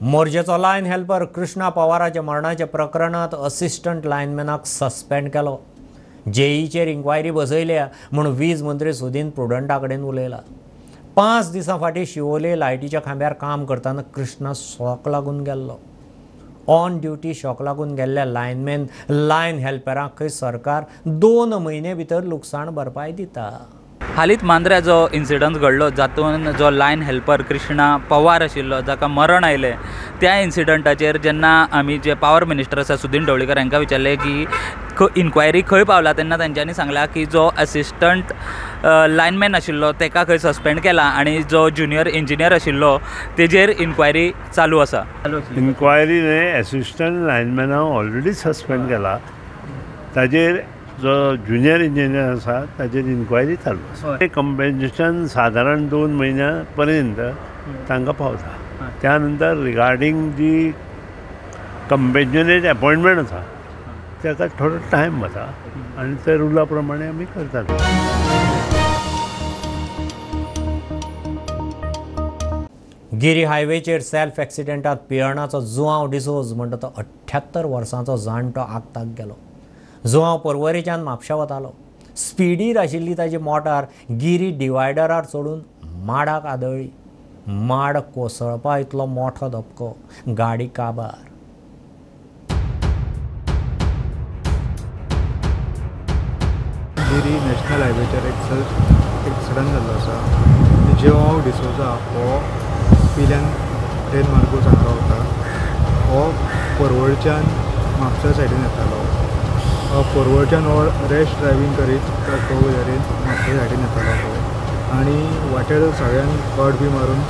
मोर्जेचो 0.00 0.59
लायन 0.59 0.87
हेल्पर 0.87 1.25
कृष्णा 1.25 1.68
पवाराच्या 1.68 2.23
मरणाच्या 2.23 2.66
प्रकरणात 2.66 3.35
असिस्टंट 3.44 4.06
लायनमॅनाक 4.06 4.66
सस्पेंड 4.66 5.30
केलो. 5.30 5.59
जेईचेर 6.35 6.88
इन्क्वायरी 6.88 7.30
बसयल्या 7.30 7.88
म्हूण 8.12 8.26
वीज 8.37 8.62
मंत्री 8.62 8.92
सुदीन 8.94 9.30
प्रुडंटा 9.30 9.78
कडेन 9.78 10.02
उलयला. 10.04 10.38
पांच 11.17 11.50
दिसां 11.52 11.79
फाटीं 11.79 12.05
शिवोले 12.07 12.59
लायटीच्या 12.59 13.00
खांब्यार 13.05 13.33
काम 13.40 13.64
करताना 13.67 14.02
कृष्णा 14.14 14.52
शॉक 14.57 15.09
लागून 15.09 15.40
गेल्लो 15.45 15.76
ऑन 16.73 16.99
ड्युटी 17.00 17.35
शॉक 17.35 17.62
लागून 17.62 17.95
गेल्ल्या 17.95 18.25
लायनमॅन 18.25 18.85
लायन 19.11 19.59
हेल्परांक 19.59 20.19
खंय 20.19 20.29
सरकार 20.29 20.85
दोन 21.07 21.52
म्हयने 21.52 21.95
भितर 21.95 22.25
लुकसाण 22.25 22.71
भरपाय 22.75 23.12
दिता 23.12 23.50
हालींच 24.17 24.43
मांद्र्या 24.45 24.79
जो 24.81 24.95
इन्सिडंट 25.14 25.57
घडलो 25.57 25.88
जातून 25.97 26.50
जो 26.59 26.71
लायन 26.71 27.02
हेल्पर 27.02 27.43
कृष्णा 27.49 27.97
पवार 28.11 28.43
आशिल्लो 28.43 28.81
जाका 28.87 29.07
मरण 29.07 29.45
आयलें 29.45 29.75
त्या 30.21 30.35
इन्सिडंटाचेर 30.40 31.17
जेन्ना 31.25 31.52
आमी 31.79 31.99
जे 32.05 32.14
पावर 32.23 32.45
मिनिस्टर 32.45 32.79
आसा 32.79 32.97
सुदीन 32.97 33.25
ढवळीकर 33.25 33.59
हांकां 33.59 33.81
विचारलें 33.81 34.17
की 34.19 34.45
ख 34.99 35.07
इन्क्वायरी 35.17 35.62
खंय 35.69 35.85
पावला 35.85 36.12
तेन्ना 36.12 36.37
तांच्यांनी 36.38 36.75
सांगलां 36.75 37.07
की 37.14 37.25
जो 37.33 37.49
असिस्टंट 37.59 38.33
लायनमॅन 38.85 39.55
आशिल्लो 39.55 39.93
ताका 40.00 40.25
खंय 40.29 40.38
सस्पेंड 40.38 40.81
केला 40.81 41.02
आनी 41.02 41.43
जो 41.50 41.69
ज्युनियर 41.71 42.07
इंजिनियर 42.07 42.52
आशिल्लो 42.52 42.97
तेजेर 43.38 43.71
इन्क्वायरी 43.79 44.31
चालू 44.57 44.79
आसा. 44.79 45.02
इन्क्वायरी 45.57 46.21
न्हय 46.21 46.59
एसिस्टंट 46.59 47.26
लायनमॅनाक 47.26 47.97
ऑलरेडी 47.97 48.33
सस्पेंड 48.43 48.88
केला. 48.88 49.17
ताजेर 50.17 50.61
जो 51.02 51.12
ज्युनियर 51.47 51.80
इंजिनियर 51.83 52.30
आसा 52.30 52.54
ताजेर 52.78 53.07
इन्क्वायरी 53.11 53.57
चालू 53.64 53.85
आसा 53.92 54.26
कंपेन्सेशन 54.35 55.26
सादारण 55.35 55.87
दोन 55.88 56.14
म्हयन्या 56.16 56.50
पर्यंत 56.76 57.21
तांकां 57.88 58.14
पावता 58.14 58.88
त्या 59.02 59.16
नंतर 59.19 59.57
रिगार्डींग 59.64 60.30
जी 60.38 60.52
कंपेन्शनेट 61.90 62.66
अपॉयंटमेंट 62.76 63.19
आसा 63.19 63.42
ताका 64.25 64.47
थोडो 64.59 64.76
टायम 64.92 65.23
वता 65.25 65.50
आनी 65.99 66.14
त्या 66.25 66.35
रुला 66.38 66.64
प्रमाणे 66.71 67.07
आमी 67.09 67.25
करतात. 67.35 67.64
गिरी 73.21 73.42
हायवेचेर 73.45 74.00
सेल्फ 74.00 74.40
एक्सिडेंटात 74.40 74.97
पियणाचो 75.09 75.61
जुवांव 75.61 76.11
डिसोज 76.11 76.52
म्हणटा 76.57 76.76
तो 76.83 76.92
अठ्ठ्यात्तर 76.99 77.64
वर्सांचो 77.66 78.16
जाणटो 78.16 78.61
आगताक 78.61 79.07
गेलो. 79.19 79.35
जो 80.04 80.21
हांव 80.23 80.38
पर्वरेच्यान 80.38 81.02
म्हापशा 81.04 81.35
वतालो. 81.35 81.71
स्पिडीर 82.16 82.78
आशिल्ली 82.78 83.14
ताजी 83.14 83.37
मोटार 83.38 83.85
गिरी 84.21 84.50
डिवायडरार 84.59 85.25
चडून 85.25 85.61
माडाक 86.07 86.47
आदळ्ळी 86.47 86.88
माड 87.69 87.99
कोसळपा 88.14 88.76
इतलो 88.78 89.07
मोठो 89.07 89.49
धपको. 89.49 89.88
गाडी 90.38 90.66
काबार. 90.76 91.28
गिरी 96.99 97.35
नॅशनल 97.45 97.83
हायवेचेर 97.83 98.26
एक 98.26 98.38
एक्सिडंट 99.28 99.73
जाल्लो 99.73 99.92
आसा. 99.92 100.19
आनी 100.80 101.00
जेव 101.02 101.40
डिसोजा 101.45 101.90
हो 102.09 102.38
पिल्यान 103.16 103.45
ट्रेन 104.11 104.26
मार्गो 104.33 104.61
सांगलो 104.61 104.90
होता. 104.90 105.23
हो 106.11 106.28
परवडच्यान 106.78 107.45
म्हापसा 107.99 108.33
सायडीन 108.33 108.62
येतालो. 108.62 109.00
परवडच्यान 109.90 110.64
हो 110.64 110.82
रॅश 111.11 111.30
ड्रायवींग 111.38 111.73
करीत 111.76 112.11
तो 112.49 112.56
हेरेन 112.64 112.99
म्हापसा 113.23 113.54
सायडीन 113.56 113.80
येतालो 113.80 114.12
पळय 114.18 114.99
आनी 114.99 115.16
वाटेर 115.52 115.87
सगळ्यान 116.00 116.28
कट 116.59 116.76
बी 116.82 116.88
मारून 116.88 117.23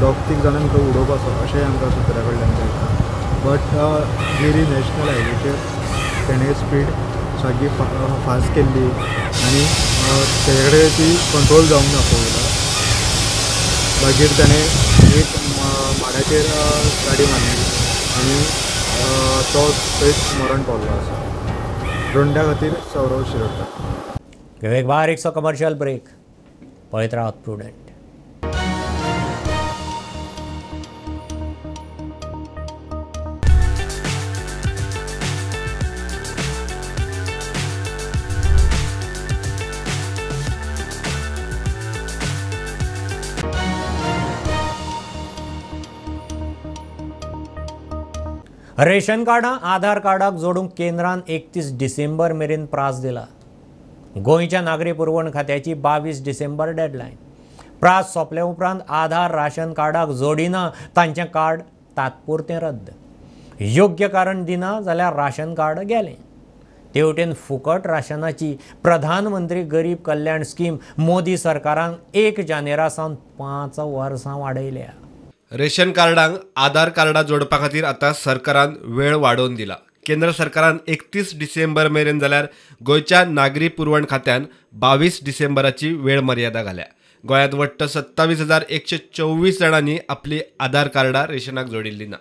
दोग 0.00 0.22
तीग 0.28 0.40
जाणांक 0.42 0.72
तो 0.72 0.78
उडोवपाचो 0.90 1.32
अशेंय 1.42 1.64
आमकां 1.64 1.90
सुत्रा 1.96 2.22
कडल्यान 2.28 2.54
कळटा 2.60 2.86
बट 3.44 3.74
गिरी 4.40 4.62
नॅशनल 4.70 5.08
हायवेचेर 5.08 5.58
तेणें 6.28 6.52
स्पीड 6.60 6.86
सारकी 7.42 7.68
फास्ट 8.26 8.54
केल्ली 8.54 8.86
आनी 8.86 9.64
तेजे 10.46 10.70
कडेन 10.70 10.88
ती 10.96 11.12
कंट्रोल 11.32 11.66
जावंक 11.66 11.92
ना 11.94 12.00
फोर 12.08 12.24
मागीर 14.02 14.38
ताणें 14.38 14.56
एक 15.18 15.36
माडाचेर 16.00 16.48
गाडी 17.04 17.26
मारली 17.32 17.60
आनी 18.16 18.40
तो 19.52 19.68
थंयच 19.68 20.24
मरण 20.40 20.62
पावल्लो 20.62 20.98
आसा 20.98 21.31
रोंड्या 22.14 22.42
खातीर 22.44 22.72
सौरव 22.92 23.22
शिरोडकर. 23.24 24.72
एक 24.72 24.86
बारीकसो 24.86 25.30
कमर्शियल 25.30 25.74
ब्रेक 25.74 26.04
पळयत 26.92 27.14
रावत 27.14 27.36
प्रुडंट 27.44 27.81
रेशन 48.84 49.22
कार्डां 49.24 49.56
आधार 49.70 49.98
कार्डाक 50.00 50.34
जोडूंक 50.42 50.70
केंद्रान 50.76 51.20
एकतीस 51.30 51.70
डिसेंबर 51.78 52.32
मेरेन 52.32 52.64
प्रास 52.66 53.00
दिला. 53.00 53.24
गोंयच्या 54.24 54.60
नागरी 54.60 54.92
पुरवण 54.92 55.30
खात्याची 55.34 55.74
बावीस 55.74 56.24
डिसेंबर 56.24 56.70
डेडलायन 56.70 57.14
प्रास 57.80 58.12
सोंपले 58.12 58.40
उपरांत 58.40 58.80
आधार 58.88 59.34
राशन 59.34 59.72
कार्डाक 59.72 60.08
जोडिना 60.20 60.68
तांचें 60.96 61.24
कार्ड 61.24 61.60
तात्पुरतें 61.96 62.58
रद्द. 62.60 62.88
योग्य 63.60 64.08
कारण 64.08 64.44
दिना 64.44 64.80
जाल्यार 64.84 65.14
राशन 65.16 65.54
कार्ड 65.54 65.78
गेलें. 65.80 66.14
तेवटेन 66.94 67.32
फुकट 67.34 67.86
राशनाची 67.86 68.56
प्रधानमंत्री 68.82 69.62
गरीब 69.62 69.98
कल्याण 70.06 70.42
स्कीम 70.42 70.76
मोदी 70.98 71.36
सरकारान 71.36 71.94
एक 72.14 72.40
जानेरा 72.48 72.88
सावन 72.88 73.14
पांच 73.38 73.78
वर्सां 73.78 74.38
वाडयल्या. 74.40 74.90
रेशन 75.54 75.90
कार्डांक 75.92 76.36
आधार 76.56 76.88
कार्डा 76.96 77.22
जोडपा 77.28 77.56
खातीर 77.60 77.84
आतां 77.84 78.12
सरकारान 78.16 78.74
वेळ 78.96 79.14
वाडोवन 79.14 79.54
दिला. 79.54 79.74
केंद्र 80.06 80.30
सरकारान 80.32 80.78
एकतीस 80.88 81.34
डिसेंबर 81.38 81.88
मेरेन 81.88 82.18
जाल्यार 82.18 82.46
गोंयच्या 82.86 83.24
नागरी 83.24 83.68
पुरवण 83.68 84.04
खात्यान 84.10 84.44
बावीस 84.84 85.18
डिसेंबराची 85.24 85.92
वेळ 85.94 86.20
मर्यादा 86.20 86.62
घाल्या. 86.62 86.84
गोंयांत 87.24 87.54
वट्ट 87.54 87.82
सत्तावीस 87.84 88.40
हजार 88.40 88.64
एकशे 88.68 88.98
चोवीस 89.16 89.58
जाणांनी 89.58 89.98
आपली 90.08 90.40
आधार 90.60 90.88
कार्डां 90.94 91.26
रेशनाक 91.30 91.66
जोडिल्लीं 91.66 92.08
ना. 92.10 92.16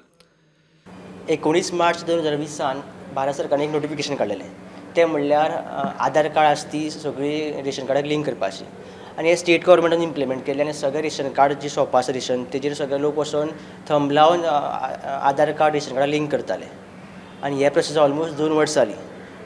एकोणीस 1.29 1.73
मार्च 1.73 2.03
दोन 2.05 2.19
हजार 2.19 2.35
वीसान 2.35 2.79
भारत 3.15 3.33
सरकारान 3.33 3.65
एक 3.65 3.71
नोटिफिकेशन 3.71 4.15
काडलेलें 4.15 4.47
तें 4.95 5.05
म्हणल्यार 5.05 5.51
आधार 5.99 6.27
कार्ड 6.27 6.47
आसा 6.47 6.71
ती 6.73 6.89
सगळीं 6.91 7.63
रेशन 7.63 7.85
कार्डाक 7.85 8.05
लिंक 8.05 8.25
करपाची 8.25 8.65
आनी 9.19 9.29
हे 9.29 9.35
स्टेट 9.37 9.63
गव्हर्मेंटान 9.65 10.01
इम्प्लिमेंट 10.01 10.43
केले 10.45 10.61
आनी 10.63 10.73
सगळे 10.73 11.01
रेशन 11.01 11.29
कार्ड 11.37 11.59
जी 11.61 11.69
शॉपां 11.69 11.99
आसा 11.99 12.13
रेशन 12.13 12.43
तेजेर 12.53 12.73
सगळे 12.73 12.99
लोक 13.01 13.17
वचून 13.17 13.49
थंब 13.89 14.11
लावन 14.11 14.43
आधार 14.45 15.51
कार्ड 15.59 15.73
रेशन 15.73 15.93
कार्डा 15.93 16.05
लिंक 16.11 16.31
करताले 16.31 16.65
आनी 17.43 17.63
हे 17.63 17.69
प्रोसेस 17.69 17.97
ऑलमोस्ट 17.97 18.35
दोन 18.37 18.51
वर्सां 18.57 18.85
जाली 18.85 18.95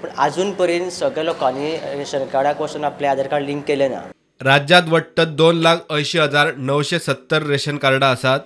पूण 0.02 0.10
आजून 0.26 0.52
पर्यंत 0.54 0.92
सगळ्या 0.92 1.24
लोकांनी 1.24 1.72
रेशन 1.98 2.26
कार्डाक 2.34 2.62
वचून 2.62 2.84
आपले 2.84 3.08
आधार 3.08 3.28
कार्ड 3.28 3.46
लिंक 3.46 3.64
केले 3.68 3.88
ना. 3.88 4.02
राज्यात 4.42 4.90
वट्ट 4.90 5.22
दोन 5.38 5.62
लाख 5.62 5.78
अंयशीं 5.90 6.20
हजार 6.22 6.52
णवशे 6.58 7.00
सत्तर 7.00 7.44
रेशन 7.48 7.78
कार्डां 7.78 8.12
आसात 8.12 8.40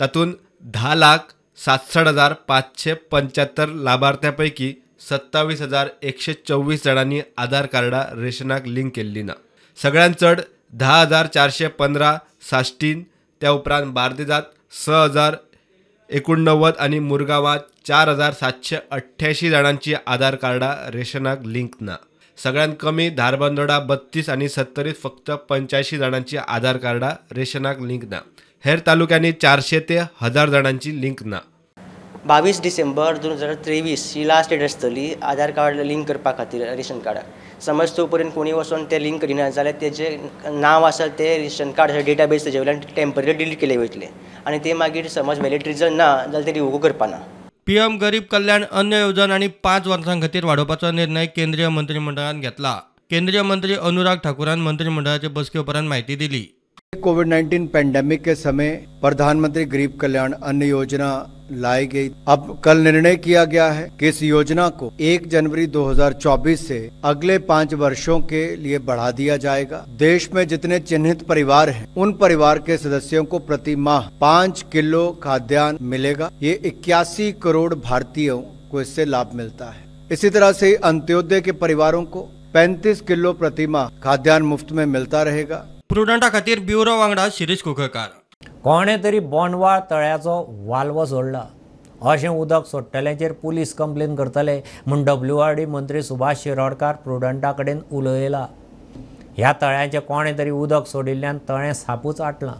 तातूंत 0.00 0.34
धा 0.74 0.94
लाख 0.94 1.32
सातसठ 1.64 2.06
हजार 2.06 2.32
पांचशे 2.48 2.94
पंच्यात्तर 3.12 3.68
लाभार्थ्यां 3.88 4.32
पैकी 4.34 4.72
सत्तावीस 5.08 5.60
हजार 5.62 5.88
एकशे 6.02 6.32
चोवीस 6.48 6.84
जाणांनी 6.84 7.20
आधार 7.38 7.66
कार्डां 7.72 8.04
रेशनाक 8.20 8.66
लिंक 8.66 8.94
केल्लीं 8.96 9.24
ना. 9.24 9.32
सगळ्यांत 9.78 10.14
चड 10.20 10.40
धा 10.78 11.00
हजार 11.00 11.26
चारशे 11.26 11.68
पंदरा 11.78 12.16
साश्टीन 12.50 13.02
त्या 13.40 13.50
उपरांत 13.50 13.92
बार्देजात 13.92 14.42
स 14.84 14.88
हजार 14.88 15.36
एकोणनव्वद 16.10 16.76
आनी 16.78 16.98
मुरगांवांत 16.98 17.60
चार 17.86 18.08
हजार 18.08 18.32
सातशे 18.32 18.76
अठ्ठ्यायशीं 18.90 19.50
जाणांची 19.50 19.94
आधार 20.06 20.34
कार्डां 20.34 20.90
रेशनाक 20.92 21.44
लिंक 21.44 21.70
ना. 21.80 21.96
सगळ्यांत 22.38 22.74
कमी 22.80 23.08
धारबांदोडा 23.10 23.78
बत्तीस 23.78 24.28
आनी 24.30 24.48
सत्तरीत 24.48 24.94
फक्त 25.02 25.30
पंच्याऐंशी 25.48 25.98
जाणांची 25.98 26.36
आधार 26.36 26.76
कार्डां 26.76 27.10
रेशनाक 27.36 27.80
लिंक 27.80 28.04
ना. 28.10 28.20
हेर 28.64 28.80
तालुक्यांनी 28.86 29.32
चारशे 29.32 29.80
ते 29.88 29.98
हजार 30.20 30.48
जाणांची 30.48 31.00
लिंक 31.00 31.22
ना. 31.24 31.38
बावीस 32.26 32.60
डिसेंबर 32.62 33.16
दोन 33.16 33.32
हजार 33.32 33.54
तेवीस 33.66 34.12
ही 34.16 34.26
लास्ट 34.28 34.50
डेट 34.50 34.62
आसतली 34.62 35.12
आधार 35.22 35.50
कार्ड 35.50 35.80
लिंक 35.80 36.06
करपा 36.08 36.32
खातीर 36.38 36.62
रेशन 36.76 36.98
कार्डाक 36.98 37.53
समज 37.66 37.96
तो 37.96 38.06
पर्यंत 38.12 38.32
कोणी 38.34 38.52
वचोन 38.52 38.84
तें 38.90 38.98
लिंक 39.00 39.20
करिना 39.20 39.48
जाल्यार 39.50 39.74
तेजें 39.80 40.60
नांव 40.60 40.84
आसा 40.84 41.06
तें 41.18 41.38
रेशन 41.38 41.70
कार्ड 41.72 42.04
डेटाबेस 42.06 42.44
तेजे 42.44 42.58
वयल्यान 42.58 42.80
टेंपररी 42.96 43.32
डिलीट 43.34 43.60
केले 43.60 43.76
वयतले 43.76 44.08
आनी 44.46 44.58
ते 44.64 44.72
मागीर 44.80 45.06
समज 45.08 45.40
वॅलिड 45.40 45.62
रिजन 45.66 45.94
ना 45.96 46.08
जाल्यार 46.32 46.46
ते 46.46 46.52
रिवोक 46.52 46.82
करपाना. 46.82 47.18
पीएम 47.66 47.96
गरीब 47.98 48.24
कल्याण 48.32 48.64
अन्न 48.70 48.92
येवजण 48.92 49.30
आनी 49.32 49.48
पांच 49.64 49.86
वर्सां 49.86 50.20
खातीर 50.22 50.44
वाडोवपाचो 50.44 50.90
निर्णय 50.90 51.26
केंद्रीय 51.36 51.68
मंत्रिमंडळान 51.68 52.40
घेतला. 52.40 52.74
केंद्रीय 53.10 53.42
मंत्री 53.42 53.74
अनुराग 53.88 54.18
ठाकुरान 54.24 54.60
मंत्रिमंडळाचे 54.60 55.28
बसके 55.28 55.58
उपरांत 55.58 55.88
म्हायती 55.88 56.16
दिली. 56.16 56.44
कोविड 56.94 57.28
19 57.28 57.68
पैंडेमिक 57.68 58.22
के 58.22 58.34
समय 58.34 58.70
प्रधानमंत्री 59.00 59.64
गरीब 59.64 59.96
कल्याण 60.00 60.32
अन्न 60.32 60.62
योजना 60.62 61.10
लाई 61.52 61.86
गई। 61.86 62.10
अब 62.28 62.60
कल 62.64 62.78
निर्णय 62.78 63.16
किया 63.16 63.44
गया 63.44 63.70
है 63.70 63.90
कि 64.00 64.08
इस 64.08 64.22
योजना 64.22 64.68
को 64.68 64.92
1 65.02 65.26
जनवरी 65.28 65.66
2024 65.66 66.66
से 66.68 66.78
अगले 67.04 67.38
पाँच 67.40 67.74
वर्षों 67.74 68.18
के 68.22 68.44
लिए 68.56 68.78
बढ़ा 68.80 69.10
दिया 69.10 69.36
जाएगा। 69.36 69.84
देश 69.98 70.28
में 70.34 70.46
जितने 70.48 70.78
चिन्हित 70.80 71.22
परिवार 71.22 71.70
हैं, 71.70 71.86
उन 71.96 72.12
परिवार 72.12 72.58
के 72.58 72.76
सदस्यों 72.76 73.24
को 73.24 73.38
प्रति 73.38 73.76
माह 73.76 74.08
पाँच 74.20 74.64
किलो 74.72 75.10
खाद्यान्न 75.22 75.78
मिलेगा। 75.82 76.30
ये 76.42 76.52
इक्यासी 76.64 77.30
करोड़ 77.32 77.74
भारतीयों 77.74 78.38
को 78.70 78.80
इससे 78.80 79.04
लाभ 79.04 79.30
मिलता 79.34 79.70
है। 79.70 79.82
इसी 80.12 80.30
तरह 80.30 80.52
से 80.52 80.74
अंत्योदय 80.74 81.40
के 81.40 81.52
परिवारों 81.52 82.02
को 82.04 82.28
35 82.54 83.00
किलो 83.00 83.32
प्रति 83.32 83.66
माह 83.66 83.88
खाद्यान्न 84.02 84.46
मुफ़्त 84.46 84.72
में 84.72 84.84
मिलता 84.86 85.22
रहेगा। 85.22 85.64
प्रुडंटा 85.90 86.28
खातीर 86.32 86.60
ब्युरो 86.66 86.96
वांगडा 86.98 87.26
शिरीष 87.32 87.62
कुकळकार 87.62 88.08
कोणें 88.62 89.02
तरी 89.04 89.18
बोंडवाळ 89.32 89.80
तळ्याचो 89.90 90.36
वाल्व 90.66 91.04
सोडला. 91.04 91.42
अशें 92.02 92.28
उदक 92.28 92.66
सोडटल्याचेर 92.66 93.32
पुलीस 93.42 93.74
कंप्लेन 93.74 94.14
करतले 94.16 94.60
म्हूण 94.86 95.04
डब्ल्यू 95.04 95.38
आर 95.38 95.52
डी 95.54 95.64
मंत्री 95.66 96.02
सुभाष 96.02 96.42
शिरोडकार 96.42 96.94
प्रुडंटा 97.04 97.52
कडेन 97.52 97.80
उलयला. 97.92 98.46
ह्या 99.36 99.52
तळ्याचें 99.62 100.00
कोणें 100.00 100.36
तरी 100.38 100.50
उदक 100.50 100.86
सोडिल्ल्यान 100.86 101.38
तळें 101.48 101.72
सापूच 101.72 102.20
आटलां. 102.20 102.54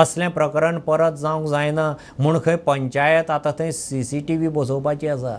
असलें 0.00 0.28
प्रकरण 0.30 0.78
परत 0.78 1.18
जावंक 1.18 1.48
जायना 1.48 1.92
म्हूण 2.18 2.38
खंय 2.44 2.56
पंचायत 2.66 3.30
आतां 3.30 3.52
थंय 3.58 3.72
सी 3.72 4.04
सी 4.04 4.20
टी 4.28 4.36
व्ही 4.36 4.48
बसोवपाची 4.48 5.08
आसा. 5.08 5.36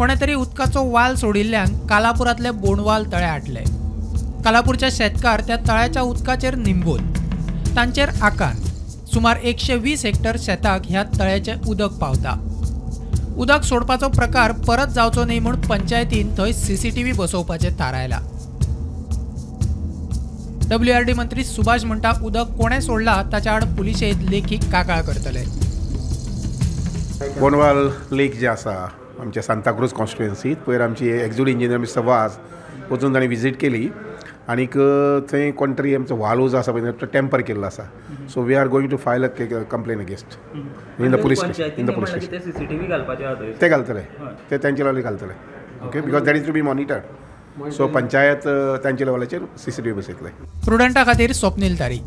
कोणे 0.00 0.14
तरी 0.20 0.34
उदकाचो 0.34 0.82
वाल 0.90 1.14
सोडिल्ल्यान 1.14 1.74
कालापुरातले 1.86 2.50
बोंडवाल 2.50 3.02
तळे 3.12 3.24
आटले. 3.24 3.62
कालापूरचे 4.44 4.90
शेतकार 4.90 5.40
त्या 5.46 5.56
तळ्याच्या 5.68 6.02
उदकाचेर 6.02 6.54
निंबून. 6.56 7.00
तांचेर 7.76 8.08
आकार. 8.22 8.54
सुमार 9.12 9.36
एकशे 9.36 9.74
वीस 9.76 10.04
हेक्टर 10.04 10.36
शेताक 10.40 10.86
ह्या 10.88 11.02
तळ्याचे 11.18 11.54
उदक 11.68 11.98
पावता. 12.00 12.32
उदक 13.36 13.64
सोडपाचो 13.64 14.08
प्रकार 14.08 14.52
परत 14.68 14.92
जावचो 14.94 15.24
न्ही 15.24 15.38
म्हूण 15.38 15.56
पंचायतीन 15.68 16.32
थंय 16.38 16.52
सीसीटीव्ही 16.52 17.12
बसोवपाचें 17.18 17.70
थारायला. 17.80 18.20
डब्ल्यू 20.70 20.94
आर 20.94 21.02
डी 21.02 21.12
मंत्री 21.12 21.44
सुभाष 21.44 21.84
म्हणटा 21.84 22.12
उदक 22.24 22.56
कोणें 22.58 22.80
सोडला 22.80 23.22
ताच्या 23.32 23.52
आड 23.52 23.64
पुलिशेंत 23.76 24.30
लेखीक 24.30 24.64
कागाळ 24.72 25.02
करतले. 25.02 25.44
बोनवाल 27.40 27.88
लेक 28.12 28.38
जे 28.40 28.46
आसा 28.46 28.86
आमच्या 29.20 29.42
सांताक्रूज 29.42 29.92
कॉन्स्टिट्युएन्सीत 29.92 30.56
पयर 30.66 30.80
आमची 30.80 31.08
एक्झिक्युटीव 31.08 31.52
इंजिनियर 31.52 31.78
मिस्टर 31.80 32.00
वाज 32.04 32.36
वचून 32.90 33.14
ताणें 33.14 33.26
विजीट 33.28 33.60
केली. 33.60 33.88
आनीक 34.48 34.76
थंय 35.30 35.50
कोण 35.58 35.72
तरी 35.78 35.94
आमचो 35.94 36.16
वालो 36.16 36.48
जो 36.48 36.56
आसा 36.58 36.72
पळय 36.72 36.92
तो 37.00 37.06
टेम्पर 37.12 37.40
केल्लो 37.48 37.66
आसा 37.66 37.82
so 38.34 38.42
we 38.42 38.54
are 38.54 38.68
going 38.68 38.88
to 38.90 38.96
file 39.04 39.24
a 39.24 39.28
complaint 39.70 40.00
against 40.00 40.38
in 41.00 41.10
the 41.10 41.20
police 41.22 41.42
in 41.78 41.86
the 41.86 41.90
police 41.90 42.24
station 42.24 43.54
ते 43.60 43.68
घालतले. 43.68 44.00
ते 44.50 44.58
तांचे 44.58 44.84
लेवल 44.84 45.00
घालतले. 45.00 45.32
Okay. 45.86 46.00
Because 46.00 46.22
that 46.22 46.36
is 46.36 46.46
to 46.46 46.52
be 46.52 46.62
monitored 46.62 47.70
so 47.72 47.86
panchayat 47.94 48.48
तांचे 48.84 49.06
लेवलाचेर 49.06 49.40
सी 49.58 49.70
सी 49.70 49.82
टी 49.82 49.90
व्ही 49.90 50.00
बसयतले 50.00 50.30
प्रुडंटा 50.66 51.04
खातीर 51.04 51.32
स्वप्नील 51.32 51.78
तारी. 51.80 52.00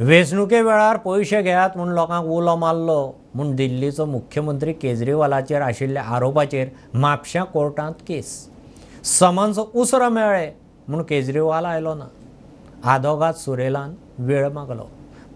वेंचणुके 0.00 0.60
वेळार 0.62 0.96
पयशे 1.04 1.42
घेयात 1.42 1.76
म्हूण 1.76 1.88
लोकांक 1.94 2.26
उलो 2.26 2.56
मारलो. 2.56 3.17
म्हूण 3.34 3.54
दिल्लीचो 3.56 4.04
मुख्यमंत्री 4.06 4.72
केजरीवालाचेर 4.72 5.62
आशिल्ल्या 5.62 6.02
आरोपाचेर 6.02 6.68
म्हापश्यां 6.94 7.44
कोर्टांत 7.44 7.94
केस. 8.08 8.48
समन्स 9.04 9.58
उसरो 9.58 10.08
मेळ्ळे 10.08 10.50
म्हूण 10.88 11.02
केजरीवाल 11.02 11.64
आयलो 11.64 11.94
ना. 11.94 12.06
आदोगाद 12.84 13.34
सुरेलान 13.34 13.94
वेळ 14.18 14.48
मागलो. 14.48 14.88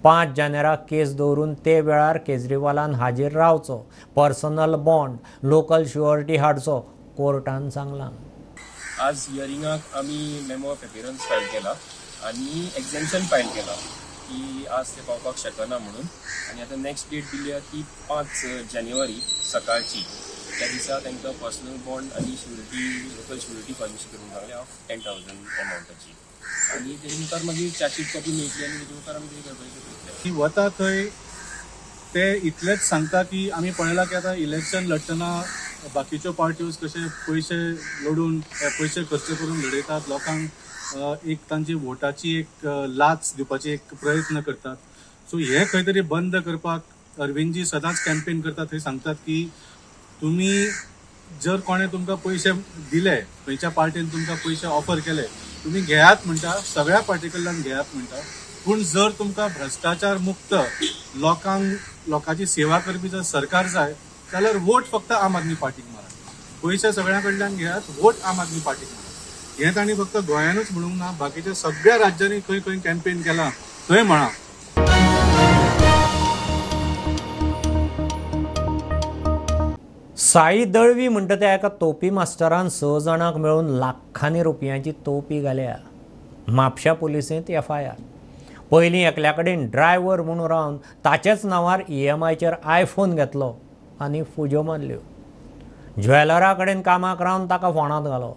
पांच 0.02 0.34
जानेराक 0.36 0.84
केस 0.90 1.14
दवरून 1.16 1.54
ते 1.54 1.80
वेळार 1.80 2.16
केजरीवालान 2.16 2.94
हाजीर 2.94 3.32
रावचो. 3.32 3.76
पर्सनल 4.16 4.74
बॉन्ड 4.74 5.46
लोकल 5.46 5.84
शुअरिटी 5.86 6.36
हाडचो 6.36 6.78
कोर्टान 7.16 7.70
सांगलां. 7.70 8.10
आज 9.00 9.26
हियरिंगाक 9.30 9.96
आमी 9.96 10.46
मेमो 10.48 10.70
ऑफ 10.70 10.84
एपिरन्स 10.84 11.20
फायल 11.20 11.46
केला 11.52 11.74
आनी 12.26 12.70
एक्झेम्शन 12.76 13.18
फायल 13.18 13.46
केला. 13.46 13.76
की 14.26 14.66
आज 14.78 14.90
ते 14.96 15.02
पावपाक 15.08 15.38
शकना 15.38 15.78
म्हणून. 15.78 16.06
आनी 16.50 16.62
आतां 16.62 16.78
नेक्स्ट 16.82 17.10
डेट 17.10 17.24
दिली 17.32 17.52
ती 17.72 17.82
पांच 18.08 18.44
जानेवारी 18.72 19.20
सकाळची. 19.52 20.04
त्या 20.58 20.68
दिसा 20.68 20.98
तांकां 21.04 21.32
पर्सनल 21.42 21.76
बॉन्ड 21.86 22.12
आनी 22.16 22.36
श्युरिटी 22.36 22.82
लोकल 23.16 23.38
श्युरिटी 23.40 23.72
फर्निश 23.78 24.04
करून 24.12 24.28
सांगले 24.30 24.52
ऑफ 24.54 24.68
टेन 24.88 25.00
थावजंड 25.04 25.46
अमावंटाची 25.60 26.14
आनी 26.76 26.96
तेजे 27.02 27.16
मुखार 27.20 27.42
मागीर 27.44 27.70
चार्जशीट 27.78 28.12
कॉपी 28.12 28.32
मेळटली 28.32 28.64
आनी 28.64 28.78
तेजे 28.78 28.94
मुखार 28.94 29.14
आमी 29.16 29.26
कितें 29.28 29.42
करपाचें 29.50 30.24
ती 30.24 30.30
वता 30.36 30.68
थंय 30.78 31.04
ते 32.14 32.24
इतलेच 32.48 32.80
सांगता 32.88 33.22
की 33.32 33.48
आमी 33.58 33.70
पळयला 33.78 34.04
की 34.04 34.14
आतां 34.14 34.34
इलेक्शन 34.36 34.86
लडटना 34.92 35.30
बाकीच्यो 35.94 36.32
पार्ट्यो 36.32 36.68
कशे 36.82 37.06
पयशे 37.26 37.56
लडून 38.04 38.38
पयशे 38.40 39.02
खर्च 39.10 39.26
करून 39.28 39.60
लडयतात 39.60 40.08
लोकांक 40.08 40.48
एक 40.94 41.38
तांची 41.50 41.74
वोटाची 41.74 42.38
एक 42.38 42.66
लाच 42.88 43.32
दिवपाची 43.36 43.70
एक 43.70 43.94
प्रयत्न 44.00 44.40
करतात. 44.40 44.76
सो 45.30 45.38
हे 45.38 45.64
खंय 45.72 45.82
तरी 45.86 46.00
बंद 46.00 46.36
करपाक 46.46 47.20
अरविंदजी 47.20 47.64
सदांच 47.66 48.02
कॅम्पेन 48.04 48.40
करतात 48.40 48.66
थंय 48.72 48.78
सांगतात 48.78 49.14
की 49.26 49.44
तुमी 50.22 50.66
जर 51.42 51.60
कोणें 51.66 51.86
तुमकां 51.92 52.16
पयशे 52.24 52.52
दिले 52.90 53.16
खंयच्या 53.46 53.70
पार्टीन 53.70 54.06
तुमकां 54.12 54.36
पयशे 54.44 54.66
ऑफर 54.66 54.98
केले 55.06 55.22
तुमी 55.64 55.80
घेयात 55.80 56.26
म्हणटा 56.26 56.52
सगळ्या 56.74 57.00
पार्टी 57.00 57.28
कडल्यान 57.28 57.60
घेयात 57.62 57.94
म्हणटा 57.94 58.20
पूण 58.64 58.82
जर 58.84 59.10
तुमकां 59.18 59.48
भ्रश्टाचार 59.58 60.18
मुक्त 60.18 60.54
लोकांक 61.20 62.08
लोकांची 62.08 62.46
सेवा 62.46 62.78
करपी 62.78 63.08
जर 63.08 63.22
सरकार 63.22 63.66
जाय 63.68 63.92
जाल्यार 64.32 64.56
वोट 64.62 64.84
फक्त 64.92 65.12
आम 65.12 65.36
आदमी 65.36 65.54
पार्टीक 65.54 65.84
मारात. 65.84 66.10
पयशे 66.62 66.92
सगळ्या 66.92 67.20
कडल्यान 67.20 67.56
घेयात 67.56 67.90
वोट 67.98 68.14
आम 68.24 68.40
आदमी 68.40 68.60
पार्टीक 68.60 68.88
मारात. 68.88 69.01
हें 69.58 69.74
तांणी 69.76 69.94
फक्त 69.94 70.16
गोंयानूच 70.26 70.66
म्हणूंक 70.72 70.94
ना 70.98 71.10
बाकीच्या 71.18 71.54
सगळ्या 71.54 71.96
राज्यांनी 71.98 72.38
खंय 72.48 72.58
खंय 72.66 72.76
कॅम्पेन 72.84 73.20
केला 73.22 73.48
थंय 73.88 74.02
म्हणा. 74.02 74.28
साई 80.16 80.64
दळवी 80.64 81.08
म्हणटा 81.08 81.34
त्या 81.34 81.52
एका 81.54 81.68
तोपी 81.80 82.10
मास्टरान 82.10 82.68
स 82.68 82.84
जाणांक 83.04 83.36
मेळून 83.36 83.66
लाखांनी 83.78 84.42
रुपयांची 84.42 84.92
तोपी 85.06 85.40
घाल्या. 85.40 85.74
म्हापश्या 86.48 86.94
पुलिसेंत 86.94 87.50
एफ 87.50 87.70
आय 87.72 87.86
आर 87.86 88.00
पयलीं 88.70 89.06
एकल्या 89.08 89.32
कडेन 89.32 89.68
ड्रायव्हर 89.70 90.20
म्हणून 90.22 90.46
रावन 90.50 90.76
ताचेच 91.04 91.44
नांवार 91.46 91.82
ई 91.88 92.04
एम 92.04 92.24
आयचेर 92.24 92.54
आयफोन 92.64 93.14
घेतलो 93.14 93.52
आनी 94.00 94.22
फुज्यो 94.36 94.62
मारल्यो. 94.62 94.98
ज्वेलरा 96.02 96.52
कडेन 96.54 96.80
कामाक 96.82 97.22
रावन 97.22 97.46
ताका 97.50 97.70
फोंडांत 97.72 98.06
घालो. 98.06 98.32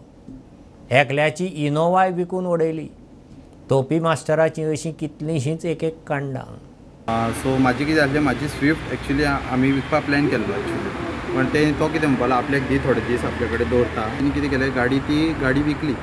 एकल्याची 0.91 1.45
इनोवाय 1.65 2.11
विकून 2.15 2.45
उडयली 2.45 2.87
तोपी 3.69 3.99
मास्टराची 3.99 4.63
अशीं 4.63 4.91
कितलींशींच 4.99 5.65
एक 5.65 5.83
एक 5.83 5.95
कांडां 6.07 7.31
सो 7.41 7.55
म्हाजें 7.57 7.85
कितें 7.85 7.95
जालें 7.95 8.19
म्हाजी 8.19 8.47
स्विफ्ट 8.47 8.91
एक्चुली 8.93 9.23
आमी 9.23 9.71
विकपा 9.71 9.99
प्लॅन 9.99 10.27
केल्लो 10.27 10.53
एक्चुली 10.57 11.35
पण 11.35 11.45
ते 11.53 11.71
तो 11.79 11.87
कितें 11.93 12.07
म्हणपालो 12.07 12.33
आपल्याक 12.33 12.67
दी 12.69 12.77
थोडे 12.85 13.01
दीस 13.07 13.23
आपल्या 13.25 13.47
कडेन 13.49 13.69
दवरता 13.69 14.01
आनी 14.01 14.29
कितें 14.31 14.49
केलें 14.49 14.69
गाडी 14.75 14.99
ती 15.07 15.27
गाडी 15.41 15.61
विकली. 15.61 15.93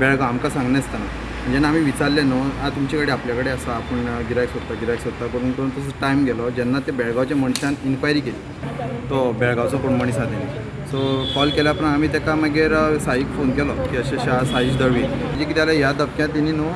बेळगांव 0.00 0.28
आमकां 0.28 0.50
सांगनासतना 0.50 1.06
जेन्ना 1.52 1.68
म्हणजे 1.68 1.68
आमी 1.68 1.80
विचारलें 1.84 2.22
न्हू 2.24 2.40
आ 2.62 2.68
तुमचे 2.76 2.96
कडेन 2.96 3.10
आपल्या 3.10 3.36
कडेन 3.36 3.52
आसा 3.52 3.72
आपूण 3.76 4.04
गिरायक 4.28 4.50
सोदता 4.50 4.74
गिरायक 4.80 5.00
सोदता. 5.00 5.26
करून 5.26 5.52
करून 5.52 5.70
तसो 5.78 5.90
टायम 6.00 6.24
गेलो. 6.24 6.50
जेन्ना 6.56 6.78
ते 6.86 6.92
बेळगांवच्या 7.00 7.36
मनशान 7.36 7.74
इन्क्वायरी 7.84 8.20
केली 8.20 9.08
तो 9.10 9.30
बेळगांवचो 9.40 9.78
कोण 9.78 9.96
मनीस 10.00 10.18
आसा 10.18 10.30
तेणी 10.30 10.71
सो 10.92 11.02
कॉल 11.34 11.50
केल्या 11.56 11.72
उपरांत 11.72 11.94
आमी 11.94 12.08
ताका 12.12 12.34
मागीर 12.36 12.72
साईक 13.00 13.26
फोन 13.36 13.50
केलो 13.56 13.74
की 13.90 13.96
अशें 13.96 14.16
अशें 14.16 14.30
आहा 14.30 14.44
साईश 14.44 14.74
दळवी 14.78 15.02
म्हणजे 15.02 15.44
कितें 15.44 15.54
जालें 15.54 15.72
ह्या 15.76 15.92
धपक्यांत 15.98 16.34
तिणी 16.34 16.52
न्हू 16.52 16.68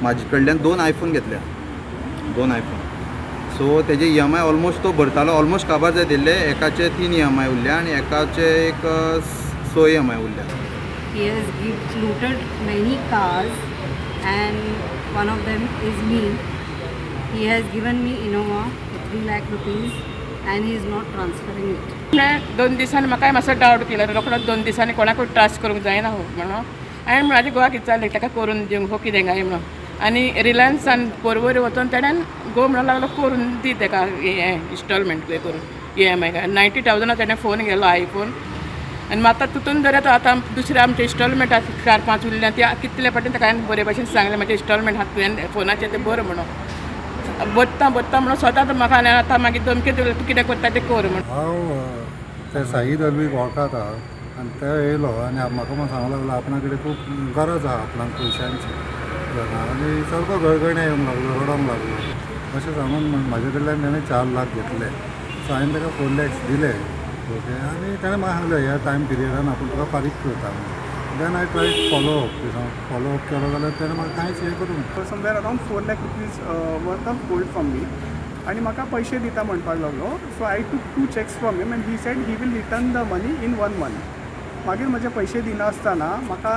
म्हाजे 0.00 0.24
कडल्यान 0.32 0.58
दोन 0.62 0.80
आयफोन 0.80 1.12
घेतल्या. 1.12 1.38
दोन 2.36 2.52
आयफोन 2.52 2.78
सो 3.58 3.80
तेजे 3.88 4.06
ई 4.06 4.18
एम 4.24 4.34
आय 4.36 4.42
ऑलमोस्ट 4.42 4.82
तो 4.84 4.92
भरतालो 5.00 5.32
ऑलमोस्ट 5.42 5.66
काबार 5.68 5.92
जाय 5.92 6.04
दिल्ले. 6.14 6.34
एकाचे 6.50 6.88
तीन 6.98 7.14
ई 7.14 7.20
एम 7.28 7.38
आय 7.40 7.48
उरल्या 7.50 7.76
आनी 7.76 7.92
एकाचे 7.98 8.48
एक 8.66 8.86
स 9.74 9.86
ई 9.86 9.94
एम 10.00 10.10
आय 10.10 10.22
उरल्या. 10.24 10.48
He 11.14 11.22
has 11.28 11.46
give, 11.60 11.78
looted 12.02 12.42
many 12.66 12.98
cars 13.14 13.54
and 14.34 14.58
one 15.20 15.32
of 15.36 15.46
them 15.46 15.64
is 15.92 16.04
me. 16.10 16.24
He 17.38 17.48
has 17.54 17.72
given 17.78 18.04
me 18.04 18.18
Innova 18.26 18.66
for 18.90 19.08
3 19.14 19.24
lakh 19.30 19.50
rupees 19.56 20.04
and 20.46 20.70
he 20.70 20.78
is 20.82 20.92
not 20.92 21.16
transferring 21.16 21.74
it. 21.78 21.99
दोन 22.12 22.74
दिसांनी 22.76 23.08
म्हाकाय 23.08 23.30
मातसो 23.32 23.52
डावट 23.58 23.82
केलो. 23.88 24.04
रोखडोच 24.14 24.46
दोन 24.46 24.62
दिसांनी 24.62 24.92
कोणाकूय 24.92 25.26
ट्रस्ट 25.34 25.60
करूंक 25.62 25.82
जायना 25.82 26.08
हो 26.08 26.22
म्हणून. 26.36 26.64
हांवें 27.06 27.22
म्हाजे 27.28 27.50
गोवाक 27.50 27.72
विचारलें 27.72 28.08
ताका 28.14 28.28
करून 28.34 28.64
दिवंक 28.66 28.90
हो 28.90 28.96
कितें 29.04 29.24
काय 29.26 29.42
म्हणून. 29.42 29.60
आनी 30.04 30.42
रिलायन्सान 30.42 31.08
परवरी 31.24 31.58
वचून 31.58 31.92
तेणें 31.92 32.20
गो 32.54 32.66
म्हणून 32.66 32.86
लागलो 32.86 33.06
करून 33.16 33.48
दी 33.62 33.72
ताका 33.80 34.00
हें 34.22 34.54
इन्स्टॉलमेंट 34.54 35.30
हें 35.30 35.38
करून 35.40 35.60
ई 35.98 36.04
एम 36.04 36.24
आय 36.24 36.46
नायन्टी 36.46 36.80
थावजंडा 36.86 37.14
तेणें 37.18 37.34
फोन 37.42 37.60
गेलो 37.60 37.86
आयफोन 37.86 38.32
आनी 39.10 39.20
म्हाका 39.20 39.46
तितून 39.54 39.82
जर 39.82 39.94
आतां 39.94 40.12
आतां 40.12 40.38
दुसरें 40.54 40.80
आमचे 40.80 41.02
इन्स्टॉलमेंट 41.02 41.52
आसा 41.52 41.78
चार 41.84 42.00
पांच 42.06 42.26
उरल्या 42.26 42.50
त्या 42.56 42.72
कितले 42.82 43.10
फाटीं 43.10 43.30
ताका 43.34 43.46
हांवें 43.46 43.66
बरे 43.68 43.82
भशेन 43.84 44.04
सांगलें 44.12 44.36
म्हाजे 44.36 44.52
इन्स्टॉलमेंट 44.54 44.96
आहा 44.96 45.14
तुवें 45.14 45.46
फोनाचेर 45.54 45.92
तें 45.92 46.04
बरें 46.04 46.22
म्हणून. 46.22 46.69
बत्ता 47.56 47.88
बत्ता 47.88 48.18
म्हणून 48.20 48.36
स्वता 48.38 48.62
म्हाका 48.72 48.96
आनी 48.96 49.08
आतां 49.08 49.38
मागीर 49.40 49.62
धमकी 49.66 49.90
दिली 49.98 50.12
तूं 50.18 50.26
कितें 50.26 50.44
करता 50.44 50.68
तें 50.74 50.80
कर 50.88 51.06
म्हणून. 51.08 51.30
हांव 51.30 51.54
ते 52.54 52.64
साईद 52.72 53.02
दलवीक 53.02 53.34
वळखात 53.34 53.74
आनी 53.74 54.48
ते 54.60 54.72
येयलो 54.86 55.12
आनी 55.26 55.48
म्हाका 55.54 55.74
म्हणून 55.74 55.88
सांगूंक 55.88 56.12
लागलो 56.12 56.32
आपणा 56.32 56.58
कडेन 56.58 56.82
खूब 56.84 56.96
गरज 57.36 57.66
आहा 57.66 57.76
आपणाक 57.82 58.10
पयशांची 58.18 58.72
आनी 59.40 60.02
सारको 60.10 60.38
गळगणे 60.38 60.84
येवंक 60.84 61.06
लागलो 61.08 61.40
रडोंक 61.42 61.66
लागलो. 61.68 61.94
अशें 62.56 62.72
सांगून 62.74 63.04
म्हाजे 63.28 63.50
कडल्यान 63.50 63.82
ताणें 63.84 64.00
चार 64.08 64.24
लाख 64.36 64.54
घेतले. 64.54 64.88
सो 65.46 65.52
हांवें 65.52 65.74
ताका 65.74 65.88
फोर 65.98 66.10
लॅक्स 66.20 66.46
दिले. 66.48 66.72
ओके. 67.34 67.54
आनी 67.68 67.96
ताणें 68.02 68.16
म्हाका 68.16 68.38
सांगलें 68.38 68.66
ह्या 68.66 68.76
टायम 68.84 69.04
पिरियडान 69.10 69.48
आपूण 69.48 69.68
तुका 69.68 69.84
फारीक 69.92 70.14
करता 70.24 70.50
then 71.20 71.34
I 71.36 71.44
try 71.52 71.70
follow 71.90 72.12
up 72.18 72.36
follow 72.90 73.10
up 73.14 73.24
केलो 73.30 73.48
जाल्यार 73.52 73.72
ताणें 73.80 73.94
म्हाका 73.94 74.12
कांयच 74.16 74.38
हें 74.42 74.52
करूंक 74.58 74.78
ना. 74.98 75.02
Somewhere 75.08 75.34
around 75.36 75.58
four 75.68 75.82
lakh 75.88 75.98
rupees 76.02 76.38
worth 76.84 77.08
of 77.08 77.26
gold 77.30 77.46
from 77.56 77.66
me 77.72 77.82
आणि 78.48 78.60
म्हाका 78.66 78.84
पयशे 78.92 79.18
दिता 79.24 79.42
म्हणपाक 79.50 79.78
लागलो. 79.78 80.12
So 80.38 80.44
I 80.44 80.62
took 80.70 80.86
two 80.94 81.04
cheques 81.14 81.36
from 81.40 81.58
him 81.60 81.72
and 81.72 81.84
he 81.88 81.96
said 82.04 82.18
he 82.28 82.36
will 82.40 82.54
return 82.54 82.92
the 82.92 83.04
money 83.12 83.34
in 83.44 83.54
one 83.58 83.76
month 83.80 84.66
मागीर 84.66 84.86
म्हजे 84.94 85.08
पयशे 85.18 85.40
दिनासतना 85.50 86.08
म्हाका 86.28 86.54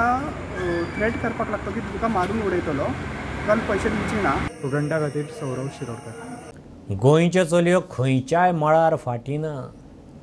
थ्रेट 0.96 1.22
करपाक 1.24 1.52
लागतो 1.52 1.72
की 1.72 1.80
तुका 1.92 2.08
मारून 2.16 2.42
उडयतलो. 2.48 2.86
तुका 2.86 3.56
पयशे 3.70 3.90
दिवची 3.90 4.22
ना. 4.24 4.36
स्टुडंटा 4.48 5.00
खातीर 5.00 5.26
सौरव 5.42 5.68
शिरोडकर. 5.80 6.96
गोंयच्यो 7.04 7.46
चलयो 7.46 7.82
खंयच्याय 7.92 8.52
मळार 8.64 8.96
फाटी 9.06 9.38
ना 9.38 9.56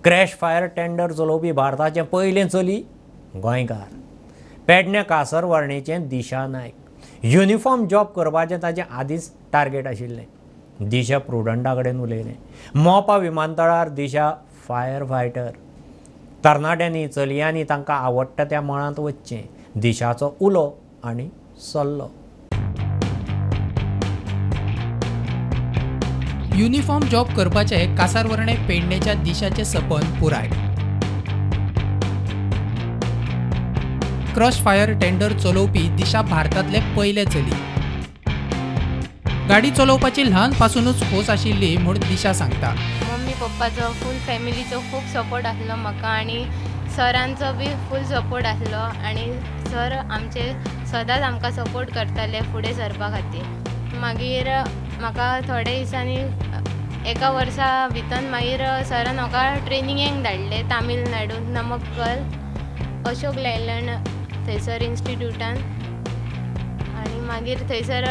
क्रॅश 0.04 0.36
फायर 0.40 0.66
टेंडर 0.76 1.12
चलोवपी 1.12 1.52
भारताचें 1.62 2.04
पयलें 2.12 2.46
चली 2.48 2.82
गोंयकार. 3.36 3.88
पेडण्या 4.70 5.02
कासरवारणेचें 5.02 6.06
दिशा 6.08 6.46
नायक. 6.46 6.74
युनिफॉर्म 7.22 7.86
जॉब 7.86 8.06
करपाचें 8.06 8.58
ताचें 8.62 8.82
आदींच 8.90 9.30
टार्गेट 9.52 9.86
आशिल्लें. 9.86 10.24
दिशा 10.90 11.18
प्रुडंटा 11.18 11.74
कडेन 11.74 12.00
उलयलें. 12.00 12.34
मोपा 12.74 13.16
विमानतळार 13.16 13.88
दिशा 13.88 14.30
फायर 14.68 15.04
फायटर 15.04 15.50
तरणाट्यांनी 16.44 17.06
चलयांनी 17.08 17.64
तांकां 17.64 17.96
आवडटा 17.96 18.44
त्या 18.44 18.60
मळांत 18.60 19.00
वचचें. 19.00 19.42
दिशाचो 19.80 20.36
उलो 20.40 20.70
आनी 21.04 21.28
सल्लो. 21.72 22.08
युनिफॉर्म 26.56 27.08
जॉब 27.08 27.34
करपाचे 27.36 27.86
कासारवर्णे 27.98 28.54
पेडणेच्या 28.68 29.14
दिशाचे 29.14 29.64
सपन 29.64 30.20
पुराय. 30.20 30.69
क्रश 34.34 34.56
फायर 34.64 34.92
टेंडर 34.98 35.32
चलोवपी 35.38 35.80
दिशा 35.96 36.20
भारतांतले 36.22 36.80
पयले 36.96 37.24
चली. 37.24 37.56
गाडी 39.48 39.70
चलोवपाची 39.70 40.24
ल्हानपासूनच 40.24 41.00
खोस 41.10 41.30
आशिल्ली 41.30 41.76
म्हूण 41.76 41.98
दिशा 42.08 42.32
सांगता. 42.40 42.70
मम्मी 43.10 43.32
पप्पाचो 43.40 43.88
फूल 44.00 44.16
फॅमिलीचो 44.26 44.78
खूब 44.90 45.06
सपोर्ट 45.14 45.46
आसलो 45.46 45.76
म्हाका 45.76 46.08
आनी 46.08 46.44
सरांचो 46.96 47.52
बी 47.58 47.66
फूल 47.88 48.02
सपोर्ट 48.10 48.46
आसलो 48.46 48.82
आनी 49.08 49.26
सर 49.70 49.92
आमचे 49.98 50.52
सदांच 50.92 51.22
आमकां 51.22 51.50
सपोर्ट 51.52 51.90
करताले 51.94 52.40
फुडें 52.52 52.72
सरपा 52.74 53.08
खातीर. 53.16 53.44
मागीर 54.00 54.48
म्हाका 55.00 55.28
थोडे 55.48 55.78
दिसांनी 55.78 56.16
एका 57.10 57.30
वर्सा 57.30 57.66
भितर 57.92 58.30
मागीर 58.30 58.62
सरान 58.88 59.18
म्हाका 59.18 59.42
ट्रेनिंगेक 59.66 60.22
धाडले 60.22 60.62
तामिळनाडू 60.70 61.38
नमक्कल 61.58 62.24
अशोक 63.10 63.34
लेलंड 63.34 63.90
थंयसर 64.46 64.82
इन्स्टिट्यूटान 64.82 65.56
आनी 67.00 67.20
मागीर 67.26 67.58
थंयसर 67.70 68.04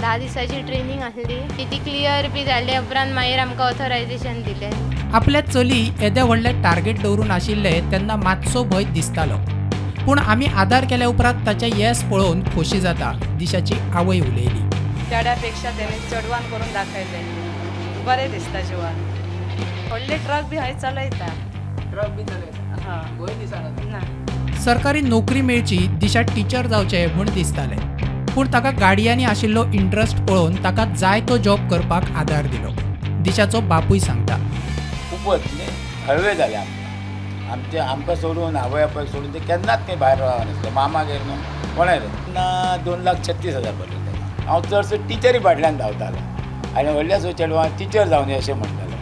धा 0.00 0.16
दिसाची 0.18 0.60
ट्रेनींग 0.62 1.02
आसली 1.02 1.38
ती 1.70 1.78
क्लियर 1.78 2.28
बी 2.28 2.44
जाले 2.44 2.78
उपरांत 2.78 3.14
मागीर 3.14 3.38
आमकां 3.38 3.66
ऑथरायजेशन 3.66 4.42
दिलें. 4.42 4.70
आपल्या 5.14 5.40
चली 5.40 5.80
येदे 6.00 6.22
व्हडले 6.22 6.52
टार्गेट 6.62 7.00
दवरून 7.02 7.30
आशिल्ले 7.30 7.80
तेन्ना 7.92 8.16
मातसो 8.16 8.64
भंय 8.64 8.84
दिसतालो. 8.84 9.36
पूण 10.04 10.18
आमी 10.18 10.46
आदार 10.46 10.84
केल्या 10.84 11.08
उपरांत 11.08 11.46
ताचे 11.46 11.70
येस 11.76 12.02
पळोवन 12.04 12.42
खोशी 12.54 12.80
जाता 12.80 13.12
दिशाची 13.38 13.74
आवय 13.94 14.20
उलयली. 14.20 14.68
चेड्या 15.10 15.34
पेक्षा 15.34 15.70
तेणी 15.70 15.98
चेडवान 16.10 16.50
करून 16.50 16.72
दाखयले 16.72 17.22
बरें 18.04 18.30
दिसता 18.32 18.60
जिवान. 18.60 19.00
व्हडले 19.88 20.16
ट्रक 20.16 20.48
बी 20.50 20.56
हांव 20.56 20.78
चलयता. 20.78 21.32
ट्रक 21.90 22.10
बी 22.10 22.24
चलयता? 22.24 22.76
हा. 22.82 23.00
गोंय 23.18 23.34
दिसना 23.34 23.68
ना. 23.90 24.23
सरकारी 24.64 25.00
नोकरी 25.00 25.40
मेळची 25.42 25.76
दिशा 26.00 26.20
टिचर 26.28 26.66
जावचे 26.66 27.06
म्हूण 27.06 27.28
दिसतालें. 27.34 27.76
पूण 28.34 28.46
ताका 28.52 28.70
गाडयांनी 28.80 29.24
आशिल्लो 29.24 29.64
इंट्रस्ट 29.74 30.20
पळोवन 30.28 30.54
ताका 30.64 30.84
जाय 30.98 31.20
तो 31.28 31.36
जॉब 31.46 31.68
करपाक 31.70 32.04
आदार 32.16 32.46
दिलो. 32.52 32.70
दिशाचो 33.24 33.60
बापूय 33.68 33.98
सांगता. 33.98 34.36
खूपच 35.10 35.40
हळवे 36.06 36.34
जाले 36.34 36.54
आमकां 36.56 37.52
आमचे 37.52 37.78
आमकां 37.78 38.16
सोडून 38.16 38.56
आवय 38.56 38.82
आपायक 38.82 39.08
सोडून 39.08 39.34
ते 39.34 39.38
केन्नाच 39.38 39.86
ते 39.88 39.96
भायर 39.96 40.18
रावना 40.18 40.44
नासले. 40.44 40.70
मामागेर 40.74 41.20
न्हू 41.26 41.36
कोणाय 41.76 41.98
तेन्ना 41.98 42.76
दोन 42.84 43.02
लाख 43.04 43.22
छत्तीस 43.26 43.54
हजार 43.54 43.72
पडले 43.72 44.06
तेन्ना 44.06 44.50
हांव 44.50 44.62
चडसो 44.70 44.96
टिचरी 45.08 45.38
फाटल्यान 45.44 45.76
धांवतालो. 45.78 46.16
आनी 46.78 46.92
व्हडल्या 46.92 47.20
सो 47.20 47.32
चेडवां 47.32 47.68
टिचर 47.78 48.08
जावन 48.08 48.32
अशें 48.36 48.54
म्हणटालो. 48.54 48.96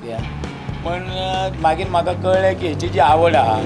कित्याक 0.00 0.86
पण 0.86 1.60
मागीर 1.62 1.88
म्हाका 1.90 2.12
कळ्ळें 2.22 2.54
की 2.60 2.66
हेची 2.66 2.88
जी 2.88 2.98
आवड 3.00 3.36
आहा 3.36 3.58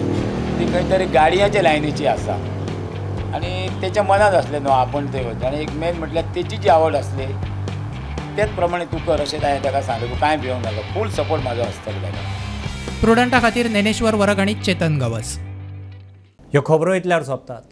ती 0.59 0.66
खंय 0.73 0.90
तरी 0.90 1.05
गाडयांच्या 1.14 1.62
लायनीची 1.62 2.07
आसा 2.07 2.35
आनी 3.35 3.51
तेच्या 3.83 4.03
मनात 4.03 4.35
आसलें 4.35 4.61
न्हू 4.61 4.73
आपूण 4.73 5.07
थंय 5.12 5.25
वचून 5.25 5.44
आनी 5.47 5.61
एक 5.62 5.71
मेन 5.81 5.97
म्हटल्यार 5.99 6.35
तेची 6.35 6.57
जी 6.57 6.68
आवड 6.68 6.97
आसली 6.97 7.27
तेच 8.37 8.51
प्रमाणे 8.55 8.85
तूं 8.92 8.99
कर 9.07 9.21
अशें 9.21 9.38
हांवें 9.38 9.64
ताका 9.64 9.83
सांगलें 9.83 10.11
तूं 10.11 10.18
कांय 10.21 10.37
भिवंक 10.37 10.64
नाका. 10.64 10.81
फूल 10.94 11.09
सपोर्ट 11.11 11.42
म्हाजो 11.42 11.62
आसतलो 11.62 12.03
ताका 12.03 13.01
प्रुडंटा 13.01 13.40
खातीर 13.42 13.68
ज्ञानेश्वर 13.68 14.14
वरग 14.14 14.38
आनी 14.40 14.55
चेतन 14.55 14.99
गवस. 15.01 15.37
ह्यो 16.53 16.62
खबरो 16.66 16.94
इतल्यार 16.94 17.23
सोंपतात. 17.23 17.62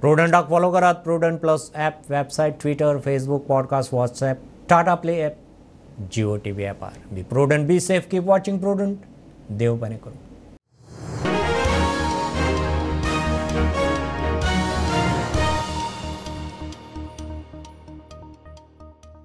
प्रुडंटाक 0.00 0.48
फॉलो 0.50 0.70
करात 0.70 0.94
Prudent 1.04 1.40
plus 1.40 1.70
app 1.74 2.10
website 2.10 2.60
Twitter 2.62 2.98
Facebook 3.04 3.46
podcast 3.46 3.94
WhatsApp 3.94 4.36
Tata 4.70 4.94
play 5.02 5.22
app 5.24 5.36
Jio 6.12 6.36
T 6.44 6.50
V 6.50 6.66
ॲपार 6.66 6.98
be 7.14 7.22
Prudent 7.30 7.66
be 7.66 7.80
safe 7.80 8.08
keep 8.10 8.28
watching 8.28 8.58
Prudent 8.60 8.96
देव 9.58 9.76
बरें 9.76 9.96
करूं. 9.98 10.25